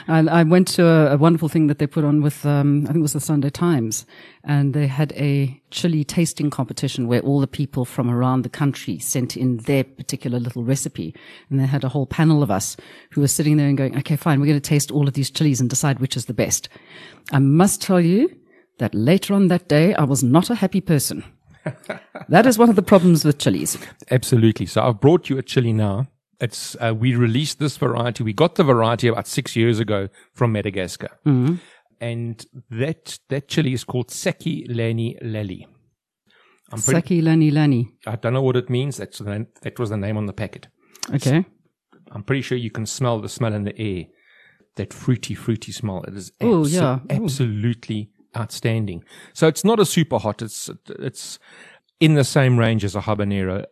And 0.06 0.28
I 0.28 0.42
went 0.42 0.68
to 0.68 0.86
a, 0.86 1.14
a 1.14 1.16
wonderful 1.16 1.48
thing 1.48 1.66
that 1.68 1.78
they 1.78 1.86
put 1.86 2.04
on 2.04 2.22
with, 2.22 2.44
um, 2.44 2.84
I 2.84 2.86
think 2.88 2.98
it 2.98 3.02
was 3.02 3.12
the 3.12 3.20
Sunday 3.20 3.50
Times, 3.50 4.06
and 4.44 4.74
they 4.74 4.86
had 4.86 5.12
a 5.12 5.60
chili 5.70 6.04
tasting 6.04 6.50
competition 6.50 7.08
where 7.08 7.20
all 7.20 7.40
the 7.40 7.46
people 7.46 7.84
from 7.84 8.10
around 8.10 8.42
the 8.42 8.48
country 8.48 8.98
sent 8.98 9.36
in 9.36 9.58
their 9.58 9.84
particular 9.84 10.38
little 10.38 10.64
recipe. 10.64 11.14
And 11.50 11.60
they 11.60 11.66
had 11.66 11.84
a 11.84 11.88
whole 11.88 12.06
panel 12.06 12.42
of 12.42 12.50
us 12.50 12.76
who 13.10 13.20
were 13.20 13.28
sitting 13.28 13.56
there 13.56 13.68
and 13.68 13.76
going, 13.76 13.96
okay, 13.98 14.16
fine, 14.16 14.40
we're 14.40 14.46
going 14.46 14.60
to 14.60 14.68
taste 14.68 14.90
all 14.90 15.08
of 15.08 15.14
these 15.14 15.30
chilies 15.30 15.60
and 15.60 15.68
decide 15.68 16.00
which 16.00 16.16
is 16.16 16.26
the 16.26 16.34
best. 16.34 16.68
I 17.32 17.38
must 17.38 17.82
tell 17.82 18.00
you 18.00 18.34
that 18.78 18.94
later 18.94 19.34
on 19.34 19.48
that 19.48 19.68
day, 19.68 19.94
I 19.94 20.04
was 20.04 20.22
not 20.22 20.50
a 20.50 20.54
happy 20.54 20.80
person. 20.80 21.24
that 22.28 22.46
is 22.46 22.58
one 22.58 22.70
of 22.70 22.76
the 22.76 22.82
problems 22.82 23.24
with 23.24 23.38
chilies. 23.38 23.78
Absolutely. 24.10 24.66
So 24.66 24.82
I've 24.82 25.00
brought 25.00 25.28
you 25.28 25.38
a 25.38 25.42
chili 25.42 25.72
now. 25.72 26.08
It's 26.40 26.76
uh, 26.80 26.94
we 26.94 27.14
released 27.16 27.58
this 27.58 27.76
variety. 27.76 28.22
We 28.22 28.32
got 28.32 28.54
the 28.54 28.64
variety 28.64 29.08
about 29.08 29.26
six 29.26 29.56
years 29.56 29.80
ago 29.80 30.08
from 30.34 30.52
Madagascar, 30.52 31.18
and 32.00 32.46
that 32.70 33.18
that 33.28 33.48
chili 33.48 33.72
is 33.72 33.84
called 33.84 34.10
Saki 34.10 34.66
Lani 34.68 35.16
Lali. 35.20 35.66
I'm 36.70 36.80
pretty, 36.82 37.00
Saki 37.00 37.22
lani 37.22 37.50
lani. 37.50 37.88
I 38.06 38.16
don't 38.16 38.34
know 38.34 38.42
what 38.42 38.56
it 38.56 38.68
means. 38.68 38.98
That's 38.98 39.18
the 39.18 39.30
name, 39.30 39.46
that 39.62 39.78
was 39.78 39.88
the 39.90 39.96
name 39.96 40.16
on 40.18 40.26
the 40.26 40.32
packet. 40.34 40.68
Okay. 41.14 41.44
I'm 42.12 42.22
pretty 42.22 42.42
sure 42.42 42.58
you 42.58 42.70
can 42.70 42.86
smell 42.86 43.20
the 43.20 43.28
smell 43.28 43.54
in 43.54 43.64
the 43.64 43.78
air. 43.80 44.04
That 44.76 44.92
fruity, 44.92 45.34
fruity 45.34 45.72
smell. 45.72 46.04
It 46.04 46.14
is 46.14 46.30
abso- 46.40 46.70
yeah. 46.70 46.98
Ooh. 47.10 47.24
absolutely 47.24 48.10
outstanding. 48.36 49.02
So 49.32 49.48
it's 49.48 49.64
not 49.64 49.80
a 49.80 49.86
super 49.86 50.18
hot. 50.18 50.42
It's 50.42 50.70
it's 50.88 51.38
in 52.00 52.14
the 52.14 52.24
same 52.24 52.58
range 52.58 52.84
as 52.84 52.94
a 52.94 53.00
habanero. 53.00 53.64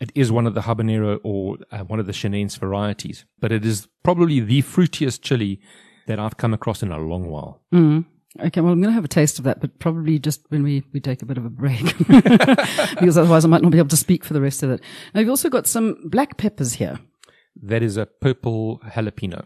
It 0.00 0.10
is 0.14 0.32
one 0.32 0.46
of 0.46 0.54
the 0.54 0.62
habanero 0.62 1.20
or 1.22 1.58
uh, 1.70 1.80
one 1.80 2.00
of 2.00 2.06
the 2.06 2.12
chinense 2.12 2.58
varieties, 2.58 3.26
but 3.38 3.52
it 3.52 3.66
is 3.66 3.86
probably 4.02 4.40
the 4.40 4.62
fruitiest 4.62 5.20
chili 5.22 5.60
that 6.06 6.18
I've 6.18 6.38
come 6.38 6.54
across 6.54 6.82
in 6.82 6.90
a 6.90 6.98
long 6.98 7.28
while. 7.28 7.60
Okay, 8.40 8.60
well, 8.60 8.72
I'm 8.72 8.80
going 8.80 8.90
to 8.90 8.94
have 8.94 9.04
a 9.04 9.08
taste 9.08 9.38
of 9.38 9.44
that, 9.44 9.60
but 9.60 9.78
probably 9.78 10.18
just 10.18 10.42
when 10.48 10.62
we, 10.62 10.84
we 10.92 11.00
take 11.00 11.20
a 11.20 11.26
bit 11.26 11.36
of 11.36 11.44
a 11.44 11.50
break, 11.50 11.82
because 12.08 13.18
otherwise 13.18 13.44
I 13.44 13.48
might 13.48 13.62
not 13.62 13.72
be 13.72 13.78
able 13.78 13.88
to 13.88 13.96
speak 13.96 14.24
for 14.24 14.32
the 14.32 14.40
rest 14.40 14.62
of 14.62 14.70
it. 14.70 14.80
Now, 15.12 15.20
you've 15.20 15.30
also 15.30 15.48
got 15.50 15.66
some 15.66 15.96
black 16.08 16.36
peppers 16.38 16.74
here, 16.74 16.98
That 17.62 17.82
is 17.82 17.96
a 17.96 18.06
purple 18.06 18.80
jalapeno. 18.94 19.44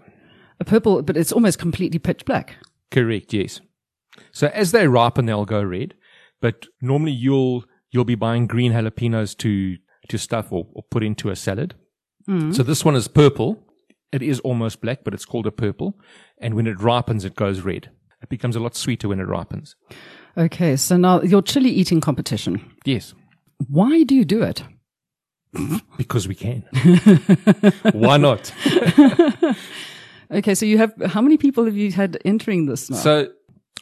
a 0.61 0.64
purple, 0.64 1.02
but 1.02 1.16
it's 1.16 1.32
almost 1.32 1.58
completely 1.58 1.99
pitch 1.99 2.25
black. 2.25 2.56
Correct, 2.90 3.32
yes. 3.32 3.61
So 4.30 4.49
as 4.49 4.70
they 4.70 4.87
ripen, 4.87 5.26
they'll 5.26 5.44
go 5.46 5.62
red. 5.62 5.94
But 6.40 6.66
normally 6.80 7.12
you'll 7.12 7.64
you'll 7.90 8.04
be 8.04 8.14
buying 8.16 8.46
green 8.46 8.73
jalapenos 8.73 9.37
to 9.38 9.78
to 10.08 10.18
stuff 10.18 10.52
or, 10.52 10.66
or 10.75 10.82
put 10.90 11.02
into 11.02 11.30
a 11.30 11.37
salad. 11.37 11.75
Mm. 12.28 12.54
So 12.54 12.62
this 12.62 12.84
one 12.84 12.96
is 12.96 13.08
purple. 13.08 13.58
It 14.12 14.23
is 14.23 14.40
almost 14.40 14.80
black, 14.80 15.04
but 15.04 15.14
it's 15.14 15.25
called 15.25 15.46
a 15.46 15.50
purple. 15.50 15.99
And 16.38 16.54
when 16.54 16.66
it 16.66 16.80
ripens, 16.80 17.25
it 17.25 17.34
goes 17.34 17.61
red. 17.61 17.90
It 18.23 18.28
becomes 18.28 18.56
a 18.56 18.61
lot 18.61 18.76
sweeter 18.76 19.08
when 19.08 19.20
it 19.20 19.26
ripens. 19.26 19.76
Okay, 20.37 20.76
so 20.76 20.96
now 20.96 21.23
your 21.23 21.42
chili 21.42 21.70
eating 21.70 22.00
competition. 22.00 22.73
Yes, 22.84 23.14
Why 23.68 24.02
do 24.02 24.14
you 24.14 24.25
do 24.25 24.42
it? 24.42 24.62
because 25.96 26.26
we 26.26 26.34
can. 26.34 26.64
Why 27.92 28.16
not? 28.16 28.52
Okay, 30.30 30.54
so 30.54 30.66
you 30.66 30.78
have, 30.78 30.92
how 31.06 31.20
many 31.20 31.37
people 31.37 31.64
have 31.64 31.76
you 31.76 31.92
had 31.92 32.18
entering 32.25 32.66
this 32.66 32.90
now? 32.90 32.96
So 32.96 33.28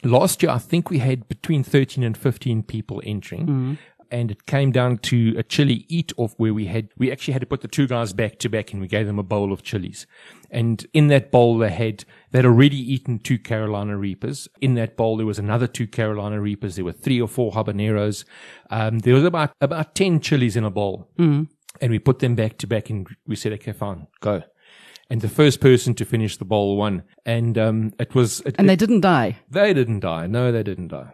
last 0.03 0.43
year, 0.43 0.51
I 0.51 0.57
think 0.57 0.89
we 0.89 0.99
had 0.99 1.27
between 1.27 1.63
13 1.63 2.03
and 2.03 2.17
15 2.17 2.63
people 2.63 3.01
entering. 3.05 3.47
Mm. 3.47 3.77
And 4.13 4.29
it 4.29 4.45
came 4.45 4.71
down 4.71 4.99
to 5.09 5.33
a 5.39 5.41
chili 5.41 5.85
eat 5.89 6.13
off 6.17 6.35
where 6.37 6.53
we 6.53 6.67
had, 6.67 6.89
we 6.99 7.11
actually 7.11 7.33
had 7.33 7.41
to 7.41 7.47
put 7.47 7.61
the 7.61 7.67
two 7.67 7.87
guys 7.87 8.13
back 8.13 8.37
to 8.39 8.47
back 8.47 8.71
and 8.71 8.79
we 8.79 8.87
gave 8.87 9.07
them 9.07 9.17
a 9.17 9.23
bowl 9.23 9.51
of 9.51 9.63
chilies. 9.63 10.05
And 10.51 10.85
in 10.93 11.07
that 11.07 11.31
bowl, 11.31 11.57
they 11.57 11.71
had, 11.71 12.05
they'd 12.29 12.45
already 12.45 12.77
eaten 12.77 13.17
two 13.17 13.39
Carolina 13.39 13.97
Reapers. 13.97 14.47
In 14.61 14.75
that 14.75 14.95
bowl, 14.95 15.17
there 15.17 15.25
was 15.25 15.39
another 15.39 15.65
two 15.65 15.87
Carolina 15.87 16.39
Reapers. 16.39 16.75
There 16.75 16.85
were 16.85 16.91
three 16.91 17.19
or 17.19 17.27
four 17.27 17.53
habaneros. 17.53 18.23
Um, 18.69 18.99
there 18.99 19.15
was 19.15 19.23
about, 19.23 19.51
about 19.59 19.95
10 19.95 20.19
chilies 20.19 20.55
in 20.55 20.63
a 20.63 20.69
bowl. 20.69 21.09
And 21.81 21.89
we 21.89 21.97
put 21.97 22.19
them 22.19 22.35
back 22.35 22.59
to 22.59 22.67
back 22.67 22.91
and 22.91 23.07
we 23.25 23.35
said, 23.35 23.51
okay, 23.53 23.71
fine, 23.71 24.05
go. 24.21 24.43
And 25.09 25.21
the 25.21 25.27
first 25.27 25.59
person 25.59 25.95
to 25.95 26.05
finish 26.05 26.37
the 26.37 26.45
bowl 26.45 26.77
won. 26.77 27.01
And, 27.25 27.57
um, 27.57 27.93
it 27.97 28.13
was, 28.13 28.41
it, 28.41 28.55
and 28.59 28.69
they 28.69 28.75
didn't 28.75 29.01
die. 29.01 29.37
they 29.49 29.73
didn't 29.73 30.01
die. 30.01 30.27
No, 30.27 30.51
they 30.51 30.61
didn't 30.61 30.89
die. 30.89 31.13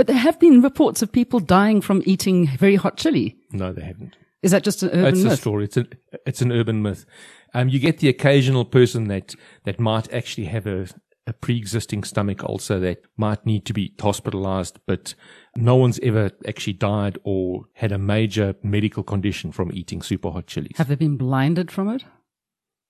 But 0.00 0.06
there 0.06 0.16
have 0.16 0.40
been 0.40 0.62
reports 0.62 1.02
of 1.02 1.12
people 1.12 1.40
dying 1.40 1.82
from 1.82 2.02
eating 2.06 2.46
very 2.56 2.76
hot 2.76 2.96
chili. 2.96 3.36
No, 3.52 3.70
they 3.70 3.82
haven't. 3.82 4.16
Is 4.40 4.50
that 4.50 4.64
just 4.64 4.82
an 4.82 4.88
urban 4.94 5.22
myth? 5.22 5.26
It's 5.26 5.34
a 5.34 5.36
story. 5.36 5.64
It's 5.64 5.76
an 5.76 5.88
it's 6.24 6.40
an 6.40 6.52
urban 6.52 6.80
myth. 6.80 7.04
Um, 7.52 7.68
you 7.68 7.78
get 7.78 7.98
the 7.98 8.08
occasional 8.08 8.64
person 8.64 9.08
that 9.08 9.34
that 9.64 9.78
might 9.78 10.10
actually 10.10 10.46
have 10.46 10.66
a 10.66 10.86
a 11.26 11.34
pre-existing 11.34 12.04
stomach 12.04 12.42
ulcer 12.42 12.80
that 12.80 13.02
might 13.18 13.44
need 13.44 13.66
to 13.66 13.74
be 13.74 13.92
hospitalized, 14.00 14.78
but 14.86 15.14
no 15.54 15.76
one's 15.76 15.98
ever 15.98 16.30
actually 16.48 16.72
died 16.72 17.18
or 17.22 17.66
had 17.74 17.92
a 17.92 17.98
major 17.98 18.54
medical 18.62 19.02
condition 19.02 19.52
from 19.52 19.70
eating 19.70 20.00
super 20.00 20.30
hot 20.30 20.46
chilies. 20.46 20.78
Have 20.78 20.88
they 20.88 20.94
been 20.94 21.18
blinded 21.18 21.70
from 21.70 21.90
it? 21.90 22.04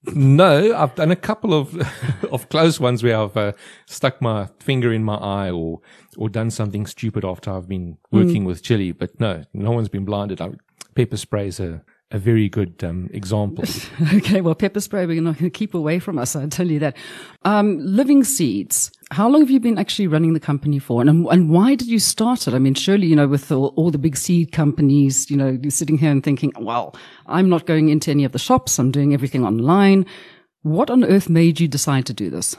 No, 0.05 0.75
I've 0.75 0.95
done 0.95 1.11
a 1.11 1.17
couple 1.17 1.53
of 1.53 1.77
of 2.33 2.49
close 2.49 2.81
ones 2.81 3.03
where 3.03 3.19
I've 3.19 3.37
uh, 3.37 3.53
stuck 3.87 4.23
my 4.23 4.49
finger 4.59 4.93
in 4.93 5.05
my 5.05 5.17
eye 5.17 5.51
or 5.51 5.81
or 6.17 6.29
done 6.29 6.51
something 6.51 6.87
stupid 6.87 7.25
after 7.25 7.51
I've 7.51 7.69
been 7.69 7.99
working 8.11 8.45
with 8.45 8.63
chili. 8.63 8.93
But 8.93 9.21
no, 9.21 9.45
no 9.53 9.73
one's 9.73 9.89
been 9.89 10.05
blinded. 10.07 10.41
I, 10.41 10.53
pepper 10.95 11.17
spray 11.17 11.49
is 11.49 11.61
a 11.61 11.83
a 12.13 12.19
very 12.19 12.49
good 12.49 12.83
um, 12.83 13.09
example. 13.13 13.65
Okay, 14.15 14.41
well, 14.41 14.55
pepper 14.55 14.81
spray, 14.81 15.07
we're 15.07 15.21
not 15.21 15.39
going 15.39 15.51
to 15.51 15.59
keep 15.59 15.75
away 15.75 15.99
from 15.99 16.19
us. 16.19 16.35
I'll 16.35 16.49
tell 16.49 16.69
you 16.69 16.79
that. 16.81 16.97
Um, 17.45 17.79
living 17.81 18.25
seeds. 18.25 18.91
How 19.13 19.29
long 19.29 19.41
have 19.41 19.51
you 19.51 19.61
been 19.61 19.79
actually 19.79 20.09
running 20.09 20.33
the 20.33 20.41
company 20.41 20.79
for? 20.79 21.01
And, 21.01 21.27
and 21.27 21.51
why 21.51 21.75
did 21.75 21.89
you 21.89 21.99
start 21.99 22.49
it? 22.49 22.55
I 22.55 22.59
mean, 22.59 22.75
surely, 22.75 23.07
you 23.07 23.17
know, 23.17 23.29
with 23.29 23.51
all, 23.53 23.69
all 23.77 23.91
the 23.91 23.99
big 23.99 24.17
seed 24.17 24.53
companies, 24.53 25.31
you 25.31 25.37
know, 25.37 25.59
you're 25.63 25.71
sitting 25.71 25.99
here 25.99 26.11
and 26.11 26.25
thinking, 26.25 26.53
well, 26.59 26.97
I'm 27.27 27.49
not 27.49 27.67
going 27.67 27.89
into 27.89 28.11
any 28.11 28.25
of 28.25 28.33
the 28.33 28.39
shops. 28.39 28.79
I'm 28.79 28.91
doing 28.91 29.15
everything 29.15 29.45
online. 29.45 30.07
What 30.63 30.91
on 30.91 31.05
earth 31.05 31.29
made 31.29 31.61
you 31.61 31.69
decide 31.69 32.07
to 32.07 32.13
do 32.13 32.31
this? 32.31 32.57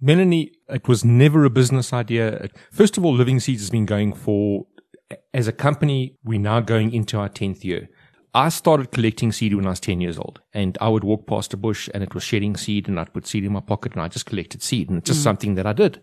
Melanie, 0.00 0.52
it 0.68 0.88
was 0.88 1.04
never 1.04 1.44
a 1.44 1.50
business 1.50 1.92
idea. 1.92 2.48
First 2.72 2.96
of 2.96 3.04
all, 3.04 3.14
Living 3.14 3.40
Seeds 3.40 3.62
has 3.62 3.70
been 3.70 3.86
going 3.86 4.12
for, 4.14 4.66
as 5.34 5.48
a 5.48 5.52
company, 5.52 6.16
we're 6.24 6.40
now 6.40 6.60
going 6.60 6.92
into 6.92 7.18
our 7.18 7.28
10th 7.28 7.64
year. 7.64 7.88
I 8.32 8.48
started 8.48 8.92
collecting 8.92 9.32
seed 9.32 9.54
when 9.54 9.66
I 9.66 9.70
was 9.70 9.80
10 9.80 10.00
years 10.00 10.16
old 10.16 10.40
and 10.54 10.78
I 10.80 10.88
would 10.88 11.02
walk 11.02 11.26
past 11.26 11.52
a 11.52 11.56
bush 11.56 11.88
and 11.92 12.02
it 12.02 12.14
was 12.14 12.22
shedding 12.22 12.56
seed 12.56 12.88
and 12.88 12.98
I'd 13.00 13.12
put 13.12 13.26
seed 13.26 13.44
in 13.44 13.52
my 13.52 13.60
pocket 13.60 13.92
and 13.92 14.02
I 14.02 14.08
just 14.08 14.26
collected 14.26 14.62
seed 14.62 14.88
and 14.88 14.98
it's 14.98 15.08
just 15.08 15.20
mm. 15.20 15.24
something 15.24 15.54
that 15.56 15.66
I 15.66 15.72
did. 15.72 16.00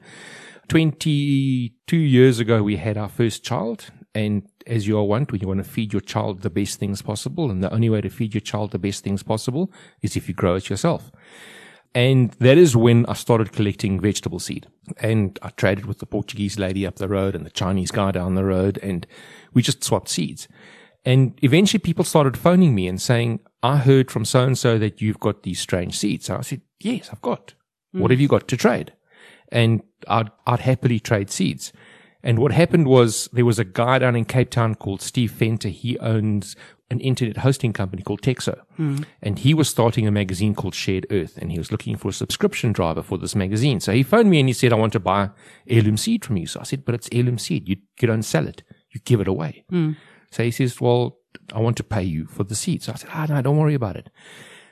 22 0.68 1.96
years 1.96 2.40
ago, 2.40 2.62
we 2.62 2.76
had 2.76 2.98
our 2.98 3.08
first 3.08 3.44
child. 3.44 3.90
And 4.14 4.48
as 4.66 4.88
you 4.88 4.98
all 4.98 5.08
want, 5.08 5.32
when 5.32 5.40
you 5.42 5.48
want 5.48 5.64
to 5.64 5.70
feed 5.70 5.94
your 5.94 6.02
child 6.02 6.42
the 6.42 6.50
best 6.50 6.80
things 6.80 7.02
possible, 7.02 7.50
and 7.50 7.64
the 7.64 7.74
only 7.74 7.90
way 7.90 8.02
to 8.02 8.10
feed 8.10 8.34
your 8.34 8.42
child 8.42 8.72
the 8.72 8.80
best 8.80 9.04
things 9.04 9.24
possible 9.24 9.72
is 10.02 10.18
if 10.18 10.28
you 10.28 10.34
grow 10.34 10.56
it 10.56 10.70
yourself. 10.70 11.12
And 11.96 12.32
that 12.40 12.58
is 12.58 12.76
when 12.76 13.06
I 13.06 13.14
started 13.14 13.54
collecting 13.54 14.00
vegetable 14.00 14.40
seed. 14.40 14.68
And 14.98 15.40
I 15.42 15.50
traded 15.50 15.86
with 15.86 16.00
the 16.00 16.06
Portuguese 16.06 16.60
lady 16.60 16.86
up 16.86 16.96
the 16.96 17.08
road 17.08 17.34
and 17.34 17.46
the 17.46 17.50
Chinese 17.50 17.92
guy 17.92 18.12
down 18.12 18.36
the 18.36 18.44
road, 18.44 18.78
and 18.84 19.08
we 19.54 19.62
just 19.62 19.84
swapped 19.84 20.10
seeds. 20.10 20.48
And 21.08 21.40
eventually 21.42 21.80
people 21.80 22.04
started 22.04 22.36
phoning 22.36 22.76
me 22.76 22.86
and 22.86 23.02
saying, 23.02 23.40
I 23.64 23.78
heard 23.78 24.12
from 24.12 24.26
so 24.26 24.44
and 24.44 24.58
so 24.58 24.78
that 24.78 25.02
you've 25.02 25.22
got 25.22 25.44
these 25.44 25.58
strange 25.58 25.98
seeds. 25.98 26.30
I 26.30 26.42
said, 26.42 26.60
Yes, 26.82 27.08
I've 27.10 27.22
got. 27.22 27.54
Mm. 27.96 28.02
What 28.02 28.12
have 28.12 28.20
you 28.20 28.28
got 28.28 28.50
to 28.50 28.58
trade? 28.58 28.92
And 29.50 29.84
I'd, 30.10 30.30
I'd 30.46 30.60
happily 30.60 31.00
trade 31.00 31.32
seeds. 31.32 31.72
And 32.24 32.40
what 32.40 32.52
happened 32.52 32.88
was 32.88 33.30
there 33.32 33.46
was 33.46 33.58
a 33.58 33.64
guy 33.64 34.00
down 34.00 34.18
in 34.18 34.26
Cape 34.26 34.50
Town 34.50 34.76
called 34.76 35.02
Steve 35.02 35.32
Fenter. 35.32 35.70
He 35.70 35.98
owns 36.00 36.58
an 36.92 37.00
internet 37.00 37.38
hosting 37.38 37.72
company 37.72 38.04
called 38.04 38.22
Texo. 38.22 38.60
Mm. 38.78 39.06
And 39.22 39.40
he 39.40 39.54
was 39.54 39.70
starting 39.70 40.08
a 40.08 40.12
magazine 40.12 40.56
called 40.56 40.76
Shared 40.76 41.08
Earth. 41.10 41.38
And 41.38 41.54
he 41.54 41.58
was 41.58 41.72
looking 41.72 41.96
for 41.96 42.10
a 42.10 42.14
subscription 42.14 42.74
driver 42.74 43.02
for 43.02 43.18
this 43.18 43.34
magazine. 43.34 43.80
So 43.80 43.94
he 43.94 44.04
phoned 44.04 44.30
me 44.30 44.42
and 44.42 44.50
he 44.50 44.54
said, 44.54 44.74
I 44.74 44.76
want 44.76 44.92
to 44.92 45.00
buy 45.00 45.30
heirloom 45.70 45.96
seed 45.96 46.26
from 46.26 46.36
you. 46.36 46.48
So 46.48 46.60
I 46.60 46.64
said, 46.64 46.84
but 46.84 46.96
it's 46.96 47.08
heirloom 47.14 47.38
seed. 47.38 47.70
You, 47.70 47.78
you 48.02 48.08
don't 48.10 48.24
sell 48.24 48.46
it. 48.46 48.64
You 48.92 49.00
give 49.06 49.22
it 49.22 49.30
away. 49.30 49.64
Mm. 49.72 49.96
So 50.32 50.44
he 50.44 50.52
says, 50.52 50.80
well, 50.82 51.18
I 51.54 51.60
want 51.60 51.78
to 51.78 51.84
pay 51.84 52.04
you 52.04 52.26
for 52.26 52.44
the 52.44 52.56
seed. 52.56 52.84
So 52.84 52.94
I 52.94 52.96
said, 52.96 53.10
ah, 53.14 53.26
no, 53.30 53.42
don't 53.42 53.58
worry 53.58 53.74
about 53.74 53.96
it. 53.96 54.10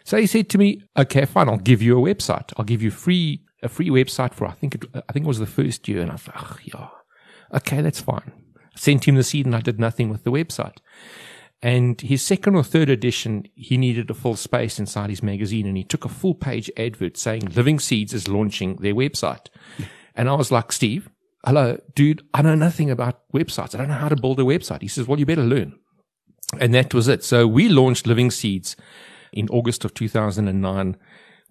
So 0.04 0.18
he 0.18 0.28
said 0.28 0.50
to 0.50 0.58
me, 0.58 0.82
okay, 0.98 1.26
fine. 1.26 1.50
I'll 1.50 1.58
give 1.58 1.82
you 1.82 1.98
a 1.98 2.14
website. 2.14 2.54
I'll 2.58 2.66
give 2.66 2.82
you 2.82 2.92
free, 2.92 3.44
a 3.64 3.70
free 3.70 3.90
website 3.90 4.34
for, 4.34 4.46
I 4.46 4.52
think 4.52 4.76
it, 4.76 4.86
I 4.94 5.12
think 5.12 5.26
it 5.26 5.28
was 5.28 5.40
the 5.40 5.46
first 5.46 5.88
year. 5.88 6.02
And 6.02 6.12
I 6.12 6.18
thought, 6.18 6.36
oh, 6.38 6.58
yeah, 6.64 6.90
okay, 7.58 7.82
that's 7.82 8.02
fine. 8.02 8.32
I 8.58 8.80
sent 8.80 9.08
him 9.08 9.16
the 9.16 9.24
seed 9.24 9.46
and 9.46 9.56
I 9.56 9.62
did 9.62 9.80
nothing 9.80 10.10
with 10.10 10.24
the 10.24 10.32
website. 10.32 10.78
And 11.62 12.00
his 12.02 12.22
second 12.22 12.56
or 12.56 12.64
third 12.64 12.90
edition, 12.90 13.48
he 13.56 13.78
needed 13.78 14.10
a 14.12 14.14
full 14.14 14.36
space 14.36 14.78
inside 14.78 15.10
his 15.10 15.24
magazine 15.24 15.66
and 15.66 15.78
he 15.78 15.84
took 15.84 16.06
a 16.06 16.10
full 16.10 16.36
page 16.36 16.70
advert 16.78 17.18
saying 17.18 17.54
Living 17.56 17.80
Seeds 17.80 18.14
is 18.14 18.28
launching 18.28 18.76
their 18.76 18.94
website. 18.94 19.48
And 20.14 20.30
I 20.30 20.34
was 20.34 20.52
like, 20.52 20.72
Steve, 20.72 21.10
hello, 21.46 21.80
dude, 21.94 22.24
I 22.34 22.42
know 22.42 22.56
nothing 22.56 22.90
about 22.90 23.22
websites. 23.34 23.76
I 23.76 23.78
don't 23.78 23.88
know 23.88 23.96
how 23.96 24.10
to 24.10 24.16
build 24.16 24.40
a 24.40 24.44
website. 24.44 24.82
He 24.82 24.88
says, 24.88 25.08
well, 25.08 25.20
you 25.20 25.26
better 25.26 25.44
learn. 25.44 25.78
And 26.60 26.74
that 26.74 26.94
was 26.94 27.08
it. 27.08 27.24
So 27.24 27.48
we 27.48 27.70
launched 27.70 28.08
Living 28.08 28.32
Seeds 28.32 28.76
in 29.34 29.48
August 29.50 29.86
of 29.86 29.94
2009. 29.94 30.98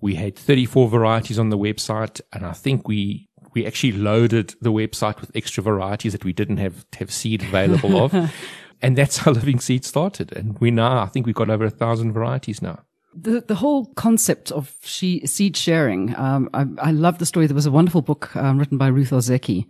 We 0.01 0.15
had 0.15 0.37
34 0.37 0.89
varieties 0.89 1.39
on 1.39 1.51
the 1.51 1.59
website. 1.59 2.21
And 2.33 2.45
I 2.45 2.53
think 2.53 2.89
we, 2.89 3.29
we 3.55 3.67
actually 3.67 3.93
loaded 3.93 4.55
the 4.61 4.73
website 4.73 5.21
with 5.21 5.31
extra 5.35 5.63
varieties 5.63 6.13
that 6.13 6.25
we 6.25 6.33
didn't 6.33 6.59
have, 6.59 6.87
have 6.99 7.13
seed 7.13 7.43
available 7.43 8.03
of. 8.03 8.33
and 8.83 8.97
that's 8.97 9.19
how 9.19 9.33
Living 9.33 9.61
Seeds 9.61 9.89
started. 9.89 10.33
And 10.33 10.59
we 10.59 10.71
now, 10.71 11.03
I 11.03 11.07
think 11.07 11.27
we've 11.27 11.35
got 11.35 11.51
over 11.51 11.65
a 11.65 11.71
thousand 11.71 12.13
varieties 12.13 12.63
now. 12.63 12.85
The 13.17 13.41
the 13.41 13.55
whole 13.55 13.87
concept 13.95 14.51
of 14.51 14.75
she, 14.83 15.25
seed 15.27 15.57
sharing. 15.57 16.17
Um, 16.17 16.51
I, 16.53 16.67
I, 16.79 16.91
love 16.91 17.19
the 17.19 17.27
story. 17.27 17.47
There 17.47 17.55
was 17.55 17.67
a 17.67 17.71
wonderful 17.71 18.03
book 18.03 18.35
um, 18.35 18.59
written 18.59 18.77
by 18.77 18.89
Ruth 18.89 19.11
Ozeki, 19.11 19.67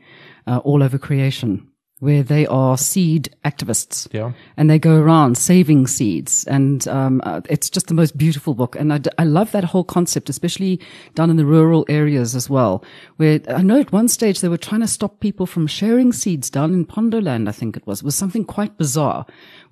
uh, 0.47 0.59
All 0.65 0.83
Over 0.83 0.97
Creation, 0.99 1.69
where 2.05 2.23
they 2.23 2.47
are 2.47 2.77
seed 2.77 3.35
activists. 3.45 4.09
Yeah. 4.13 4.33
And 4.57 4.69
they 4.69 4.79
go 4.79 5.01
around 5.01 5.39
saving 5.39 5.87
seeds. 5.87 6.45
And 6.45 6.87
um, 6.89 7.23
uh, 7.25 7.41
it's 7.49 7.71
just 7.71 7.87
the 7.87 7.95
most 7.95 8.19
beautiful 8.19 8.55
book. 8.55 8.77
And 8.77 8.93
I, 8.93 8.99
d- 8.99 9.11
I 9.19 9.25
love 9.25 9.53
that 9.53 9.65
whole 9.65 9.85
concept, 9.85 10.29
especially 10.29 10.81
down 11.15 11.31
in 11.31 11.37
the 11.37 11.47
rural 11.47 11.87
areas 11.89 12.35
as 12.35 12.51
well, 12.51 12.85
where 13.17 13.41
I 13.49 13.63
know 13.63 13.81
at 13.81 13.93
one 13.93 14.09
stage 14.09 14.41
they 14.41 14.49
were 14.49 14.59
trying 14.59 14.83
to 14.83 14.87
stop 14.87 15.21
people 15.21 15.47
from 15.47 15.67
sharing 15.67 16.13
seeds 16.13 16.51
down 16.51 16.75
in 16.75 16.85
Pondoland, 16.85 17.49
I 17.49 17.53
think 17.53 17.77
it 17.77 17.87
was. 17.87 18.01
It 18.01 18.05
was 18.05 18.17
something 18.17 18.45
quite 18.45 18.77
bizarre, 18.77 19.25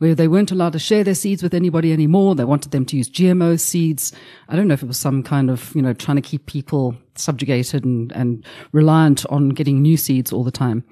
where 0.03 0.17
they 0.17 0.27
weren't 0.27 0.51
allowed 0.51 0.73
to 0.73 0.81
share 0.81 1.05
their 1.05 1.15
seeds 1.15 1.45
with 1.45 1.55
anybody 1.55 1.93
anymore. 1.93 2.35
They 2.35 2.43
wanted 2.43 2.73
them 2.73 2.85
to 2.87 2.97
use 2.97 3.09
GMO 3.09 3.59
seeds. 3.61 4.13
I 4.49 4.57
don't 4.57 4.67
know 4.67 4.75
if 4.75 4.83
it 4.83 4.89
was 4.89 4.99
some 4.99 5.23
kind 5.23 5.49
of, 5.49 5.73
you 5.77 5.81
know, 5.81 5.93
trying 5.93 6.17
to 6.17 6.21
keep 6.21 6.47
people 6.47 6.97
subjugated 7.15 7.85
and, 7.85 8.11
and 8.11 8.45
reliant 8.73 9.25
on 9.27 9.51
getting 9.51 9.81
new 9.81 9.97
seeds 9.97 10.33
all 10.33 10.43
the 10.43 10.51
time. 10.51 10.83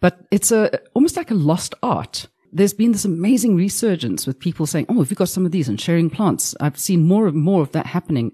But 0.00 0.20
it's 0.30 0.52
a, 0.52 0.78
almost 0.92 1.16
like 1.16 1.30
a 1.30 1.34
lost 1.34 1.74
art. 1.82 2.26
There's 2.52 2.74
been 2.74 2.92
this 2.92 3.06
amazing 3.06 3.56
resurgence 3.56 4.26
with 4.26 4.38
people 4.38 4.66
saying, 4.66 4.84
Oh, 4.90 4.98
have 4.98 5.10
you 5.10 5.16
got 5.16 5.30
some 5.30 5.46
of 5.46 5.52
these 5.52 5.70
and 5.70 5.80
sharing 5.80 6.10
plants? 6.10 6.54
I've 6.60 6.78
seen 6.78 7.08
more 7.08 7.26
and 7.26 7.38
more 7.38 7.62
of 7.62 7.72
that 7.72 7.86
happening. 7.86 8.32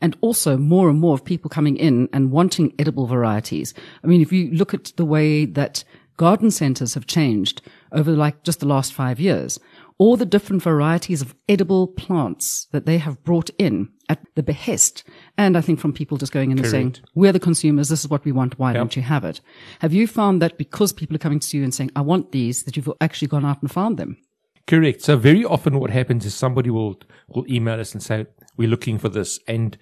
And 0.00 0.16
also 0.20 0.56
more 0.56 0.90
and 0.90 1.00
more 1.00 1.14
of 1.14 1.24
people 1.24 1.48
coming 1.48 1.76
in 1.76 2.08
and 2.12 2.30
wanting 2.30 2.72
edible 2.78 3.08
varieties. 3.08 3.74
I 4.04 4.06
mean, 4.06 4.20
if 4.20 4.32
you 4.32 4.52
look 4.52 4.74
at 4.74 4.92
the 4.94 5.04
way 5.04 5.44
that 5.44 5.82
garden 6.16 6.52
centers 6.52 6.94
have 6.94 7.06
changed 7.06 7.62
over 7.90 8.12
like 8.12 8.44
just 8.44 8.60
the 8.60 8.66
last 8.66 8.92
five 8.92 9.18
years, 9.18 9.58
all 9.98 10.16
the 10.16 10.26
different 10.26 10.62
varieties 10.62 11.22
of 11.22 11.34
edible 11.48 11.86
plants 11.86 12.66
that 12.72 12.86
they 12.86 12.98
have 12.98 13.22
brought 13.24 13.50
in 13.58 13.88
at 14.08 14.20
the 14.34 14.42
behest. 14.42 15.04
And 15.38 15.56
I 15.56 15.60
think 15.60 15.80
from 15.80 15.92
people 15.92 16.18
just 16.18 16.32
going 16.32 16.50
in 16.50 16.58
Correct. 16.58 16.74
and 16.74 16.96
saying, 16.96 17.06
we're 17.14 17.32
the 17.32 17.40
consumers. 17.40 17.88
This 17.88 18.00
is 18.00 18.10
what 18.10 18.24
we 18.24 18.32
want. 18.32 18.58
Why 18.58 18.70
yep. 18.70 18.76
don't 18.76 18.96
you 18.96 19.02
have 19.02 19.24
it? 19.24 19.40
Have 19.80 19.92
you 19.92 20.06
found 20.06 20.42
that 20.42 20.58
because 20.58 20.92
people 20.92 21.16
are 21.16 21.20
coming 21.20 21.40
to 21.40 21.56
you 21.56 21.64
and 21.64 21.74
saying, 21.74 21.90
I 21.96 22.00
want 22.00 22.32
these, 22.32 22.64
that 22.64 22.76
you've 22.76 22.92
actually 23.00 23.28
gone 23.28 23.44
out 23.44 23.62
and 23.62 23.70
found 23.70 23.96
them? 23.96 24.18
Correct. 24.66 25.02
So 25.02 25.16
very 25.16 25.44
often 25.44 25.78
what 25.78 25.90
happens 25.90 26.24
is 26.24 26.34
somebody 26.34 26.70
will, 26.70 27.00
will 27.28 27.46
email 27.50 27.80
us 27.80 27.92
and 27.92 28.02
say, 28.02 28.26
we're 28.56 28.68
looking 28.68 28.98
for 28.98 29.08
this. 29.08 29.38
And 29.48 29.76